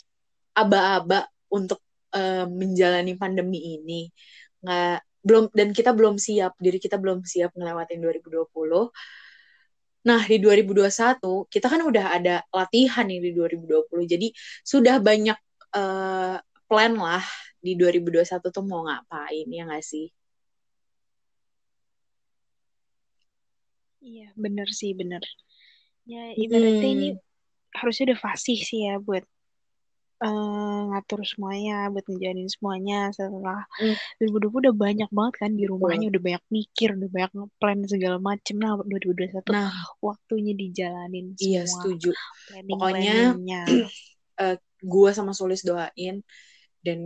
aba-aba 0.57 1.25
untuk 1.49 1.81
eh, 2.13 2.45
menjalani 2.45 3.17
pandemi 3.17 3.81
ini 3.81 4.13
nggak 4.61 4.99
belum 5.25 5.53
dan 5.53 5.73
kita 5.73 5.93
belum 5.93 6.17
siap 6.17 6.57
diri 6.61 6.81
kita 6.81 6.97
belum 6.97 7.25
siap 7.25 7.53
ngelewatin 7.57 8.01
2020 8.01 8.45
nah 10.09 10.21
di 10.31 10.37
2021 10.41 11.45
kita 11.53 11.67
kan 11.73 11.81
udah 11.91 12.05
ada 12.17 12.35
latihan 12.57 13.05
nih 13.11 13.19
di 13.27 13.31
2020 13.37 14.05
jadi 14.09 14.27
sudah 14.65 14.97
banyak 15.09 15.37
eh, 15.77 16.37
plan 16.69 16.93
lah 16.97 17.25
di 17.65 17.73
2021 17.81 18.49
tuh 18.57 18.65
mau 18.71 18.81
ngapain 18.89 19.47
ya 19.57 19.63
nggak 19.69 19.85
sih? 19.85 20.07
Iya 24.09 24.27
benar 24.45 24.69
sih 24.81 24.91
benar. 25.01 25.23
Ya 26.13 26.23
ibaratnya 26.45 26.89
ini 26.97 27.07
Hmm, 27.07 27.21
harusnya 27.79 28.05
udah 28.13 28.21
fasih 28.27 28.59
sih 28.69 28.81
ya 28.89 28.95
buat 29.07 29.25
eh, 30.21 30.81
ngatur 30.93 31.21
semuanya, 31.25 31.89
buat 31.89 32.05
ngejalanin 32.05 32.51
semuanya 32.53 33.09
setelah 33.17 33.65
hmm, 33.81 33.97
2020 34.21 34.61
udah 34.69 34.77
banyak 34.77 35.11
banget 35.11 35.35
kan 35.41 35.51
di 35.57 35.65
rumahnya, 35.65 36.13
udah 36.13 36.23
banyak 36.23 36.45
mikir, 36.53 36.89
udah 36.93 37.11
banyak 37.11 37.33
ngeplan 37.33 37.79
segala 37.89 38.17
macem. 38.21 38.55
Nah 38.61 38.77
2021 38.85 39.51
Nah, 39.51 39.73
waktunya 40.05 40.53
dijalanin 40.53 41.33
iya 41.41 41.65
semua 41.65 41.73
setuju. 41.73 42.11
planning 42.49 42.73
Pokoknya 42.77 43.17
eh, 44.45 44.57
gua 44.85 45.11
sama 45.17 45.33
Sulis 45.33 45.65
doain 45.65 46.21
dan 46.85 47.01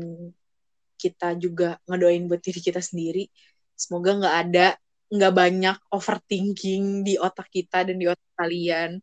kita 0.99 1.35
juga 1.39 1.79
ngedoain 1.87 2.27
buat 2.27 2.43
diri 2.43 2.61
kita 2.63 2.83
sendiri. 2.83 3.31
Semoga 3.75 4.11
nggak 4.19 4.37
ada 4.49 4.67
nggak 5.15 5.35
banyak 5.35 5.77
overthinking 5.95 7.07
di 7.07 7.15
otak 7.21 7.47
kita 7.53 7.87
dan 7.87 7.95
di 7.95 8.11
otak 8.11 8.31
kalian. 8.35 8.99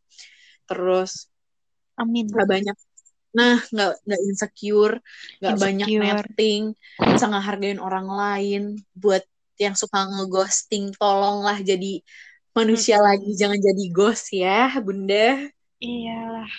Terus 0.67 1.31
Amin. 1.95 2.27
nggak 2.27 2.47
banyak 2.49 2.77
nah 3.31 3.55
nggak 3.71 3.91
nggak 4.03 4.21
insecure 4.27 4.95
nggak 5.39 5.55
banyak 5.55 5.87
netting 5.87 6.63
bisa 6.99 7.25
ngehargain 7.31 7.79
orang 7.79 8.07
lain 8.11 8.61
buat 8.91 9.23
yang 9.55 9.75
suka 9.77 10.03
ngeghosting 10.09 10.91
tolonglah 10.99 11.57
jadi 11.63 12.03
manusia 12.51 12.99
Mm-mm. 12.99 13.07
lagi 13.07 13.29
jangan 13.39 13.59
jadi 13.59 13.83
ghost 13.95 14.25
ya 14.35 14.75
bunda 14.83 15.47
Iyalah. 15.81 16.51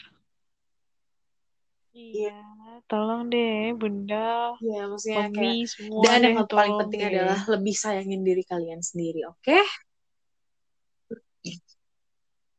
Iya. 1.92 2.32
Iya, 2.32 2.80
tolong 2.88 3.28
deh, 3.28 3.76
Bunda, 3.76 4.56
ya 4.64 4.88
maksudnya 4.88 5.28
kayak 5.28 5.56
semua 5.68 6.02
dan 6.08 6.20
yang 6.24 6.48
paling 6.48 6.74
penting 6.80 7.00
deh. 7.04 7.08
adalah 7.12 7.40
lebih 7.52 7.74
sayangin 7.76 8.22
diri 8.24 8.42
kalian 8.48 8.80
sendiri 8.80 9.20
oke 9.28 9.58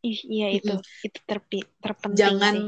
Ih, 0.03 0.19
iya 0.27 0.47
itu, 0.51 0.75
itu 1.07 1.19
terpi, 1.23 1.63
terpenting 1.79 2.19
jangan 2.19 2.55
sih. 2.55 2.67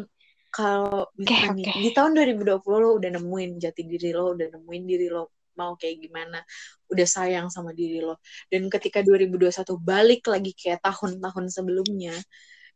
Kalau 0.56 1.12
nih 1.20 1.68
oke. 1.68 1.84
di 1.84 1.92
tahun 1.92 2.16
2020 2.16 2.64
lo 2.64 2.90
udah 2.96 3.12
nemuin 3.20 3.60
jati 3.60 3.84
diri 3.84 4.16
lo 4.16 4.32
udah 4.32 4.48
nemuin 4.56 4.84
diri 4.88 5.12
lo 5.12 5.36
mau 5.60 5.76
kayak 5.76 6.00
gimana 6.00 6.40
udah 6.88 7.08
sayang 7.08 7.52
sama 7.52 7.76
diri 7.76 8.00
lo 8.00 8.24
dan 8.48 8.72
ketika 8.72 9.04
2021 9.04 9.52
balik 9.84 10.24
lagi 10.32 10.56
kayak 10.56 10.80
tahun-tahun 10.80 11.52
sebelumnya 11.52 12.16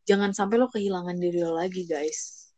jangan 0.04 0.36
sampai 0.36 0.60
lo 0.60 0.68
kehilangan 0.68 1.16
diri 1.16 1.40
lo 1.40 1.56
lagi 1.56 1.88
guys 1.88 2.52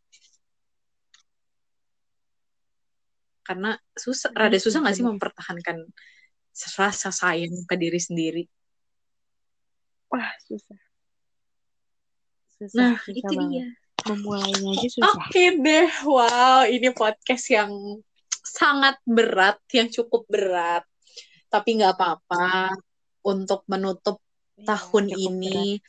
karena 3.47 3.79
susah 3.95 4.35
Bener 4.35 4.51
rada 4.51 4.59
susah 4.59 4.79
nggak 4.83 4.97
sih 4.99 5.07
mempertahankan 5.07 5.77
rasa 6.83 7.15
sayang 7.15 7.63
ke 7.71 7.75
diri 7.79 8.03
sendiri 8.03 8.43
Wah, 10.13 10.29
susah. 10.45 10.77
Susah, 12.61 12.77
nah 12.77 12.95
susah 13.01 13.17
itu 13.17 13.33
banget. 13.33 13.65
dia 13.65 13.82
Memulainya 14.09 14.69
aja 14.75 14.89
susah. 14.89 15.15
Oke 15.15 15.45
deh, 15.63 15.89
wow, 16.07 16.67
ini 16.67 16.89
podcast 16.91 17.45
yang 17.53 17.71
sangat 18.43 18.99
berat, 19.07 19.59
yang 19.71 19.89
cukup 19.89 20.27
berat. 20.27 20.83
Tapi 21.53 21.79
nggak 21.79 21.95
apa-apa 21.95 22.75
untuk 23.23 23.63
menutup 23.71 24.19
Iya, 24.63 24.79
tahun 24.79 25.07
ini 25.11 25.83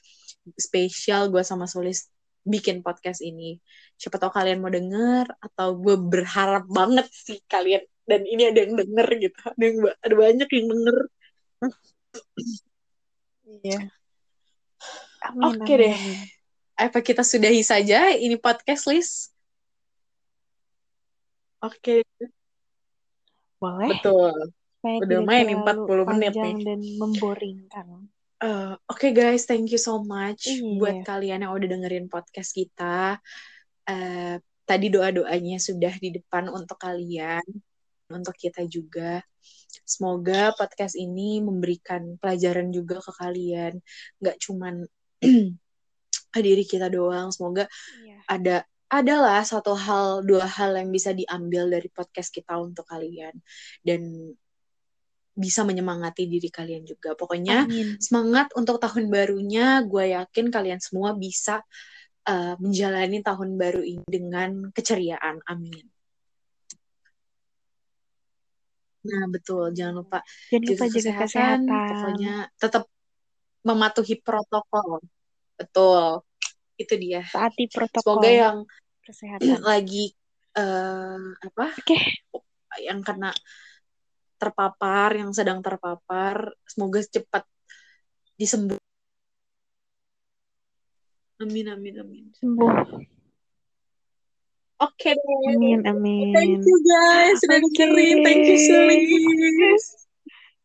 spesial 0.57 1.29
gue 1.29 1.45
sama 1.45 1.69
Sulis 1.69 2.09
bikin 2.43 2.81
podcast 2.81 3.21
ini. 3.21 3.61
Siapa 3.95 4.17
tahu 4.19 4.33
kalian 4.33 4.59
mau 4.59 4.73
denger 4.73 5.29
atau 5.39 5.77
gue 5.77 5.95
berharap 5.99 6.65
banget 6.67 7.07
sih 7.13 7.39
kalian 7.45 7.85
dan 8.03 8.25
ini 8.27 8.49
ada 8.51 8.59
yang 8.65 8.73
denger 8.75 9.07
gitu. 9.19 9.39
Ada 9.45 9.63
yang 9.63 9.77
ada 9.99 10.15
banyak 10.15 10.49
yang 10.49 10.67
denger. 10.73 10.97
berat. 11.61 11.73
Iya. 13.63 13.79
Oke 15.23 15.73
amin, 15.73 15.79
deh. 15.79 15.97
Apa 16.83 16.99
kita 16.99 17.23
sudahi 17.23 17.63
saja 17.63 18.11
ini 18.11 18.35
podcast, 18.35 18.91
Lis? 18.91 19.31
Oke, 21.63 22.03
Boleh, 23.55 23.87
betul. 23.95 24.51
supaya 24.83 24.99
Udah 24.99 25.19
terlalu 25.23 25.55
40 25.63 26.03
menit 26.11 26.33
nih. 26.35 26.55
dan 26.67 26.79
memboringkan. 26.99 27.85
Eh, 28.43 28.75
Oke 28.91 29.15
guys, 29.15 29.47
thank 29.47 29.71
you 29.71 29.79
so 29.79 30.03
much 30.03 30.51
Iya. 30.51 30.75
buat 30.75 30.97
kalian 31.07 31.47
yang 31.47 31.55
udah 31.55 31.67
dengerin 31.71 32.11
podcast 32.11 32.51
kita. 32.51 33.15
uh, 33.83 34.35
tadi 34.63 34.87
doa-doanya 34.87 35.59
sudah 35.59 35.91
di 35.99 36.15
depan 36.19 36.47
untuk 36.51 36.79
kalian, 36.79 37.43
untuk 38.11 38.35
kita 38.35 38.63
juga. 38.67 39.23
Semoga 39.83 40.51
podcast 40.55 40.95
ini 40.95 41.39
memberikan 41.43 42.15
pelajaran 42.19 42.71
juga 42.71 42.99
ke 43.03 43.11
kalian, 43.15 43.79
nggak 44.19 44.37
cuman 44.39 44.83
diri 46.39 46.63
kita 46.63 46.87
doang. 46.89 47.29
Semoga 47.29 47.67
yeah. 48.01 48.21
ada 48.25 48.55
adalah 48.93 49.41
satu 49.41 49.73
hal 49.73 50.21
dua 50.21 50.45
hal 50.45 50.77
yang 50.77 50.93
bisa 50.93 51.17
diambil 51.17 51.65
dari 51.65 51.89
podcast 51.89 52.29
kita 52.29 52.61
untuk 52.61 52.85
kalian 52.85 53.33
dan 53.81 54.31
bisa 55.33 55.65
menyemangati 55.65 56.29
diri 56.29 56.49
kalian 56.53 56.85
juga. 56.85 57.17
Pokoknya 57.17 57.65
Amin. 57.65 57.97
semangat 57.97 58.53
untuk 58.53 58.77
tahun 58.77 59.09
barunya. 59.09 59.81
Gue 59.81 60.13
yakin 60.13 60.53
kalian 60.53 60.77
semua 60.77 61.17
bisa 61.17 61.65
uh, 62.29 62.53
menjalani 62.61 63.25
tahun 63.25 63.57
baru 63.57 63.81
ini 63.81 64.05
dengan 64.05 64.69
keceriaan. 64.69 65.41
Amin. 65.49 65.89
Nah, 69.03 69.25
betul. 69.27 69.73
Jangan 69.73 70.05
lupa 70.05 70.21
jangan 70.53 70.69
lupa 70.69 70.85
jaga 70.85 71.01
kesehatan. 71.01 71.17
kesehatan. 71.25 71.89
Pokoknya 71.89 72.35
tetap 72.61 72.83
mematuhi 73.65 74.15
protokol. 74.21 75.01
Betul. 75.57 76.25
Itu 76.77 76.93
dia. 76.97 77.21
Taati 77.25 77.69
protokol. 77.69 78.21
Semoga 78.21 78.31
yang 78.31 78.57
kesehatan 79.03 79.61
lagi 79.71 80.13
uh, 80.57 81.21
apa? 81.41 81.65
Oke. 81.73 81.97
Okay. 81.97 82.01
Yang 82.81 82.99
kena 83.05 83.31
terpapar, 84.41 85.15
yang 85.15 85.31
sedang 85.31 85.63
terpapar, 85.63 86.51
semoga 86.67 86.99
cepat 87.05 87.47
disembuh. 88.35 88.81
Amin, 91.39 91.69
amin, 91.69 91.95
amin. 92.01 92.23
Sembuh. 92.35 92.71
Oke 94.83 95.15
okay, 95.15 95.15
Amin, 95.47 95.85
amin. 95.87 96.35
Thank 96.35 96.65
you 96.67 96.77
guys 96.83 97.39
sudah 97.39 97.55
okay. 97.55 97.87
dengerin. 97.87 98.17
Thank 98.19 98.43
you 98.51 98.57
Sulis. 98.59 100.02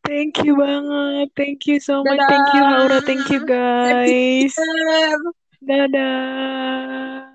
Thank 0.08 0.40
you 0.40 0.56
banget. 0.56 1.36
Thank 1.36 1.68
you 1.68 1.76
so 1.84 2.00
much. 2.00 2.16
Thank 2.16 2.48
you 2.56 2.62
Laura. 2.64 2.98
Thank 3.04 3.28
you 3.28 3.44
guys. 3.44 4.56
Dadah. 5.60 7.27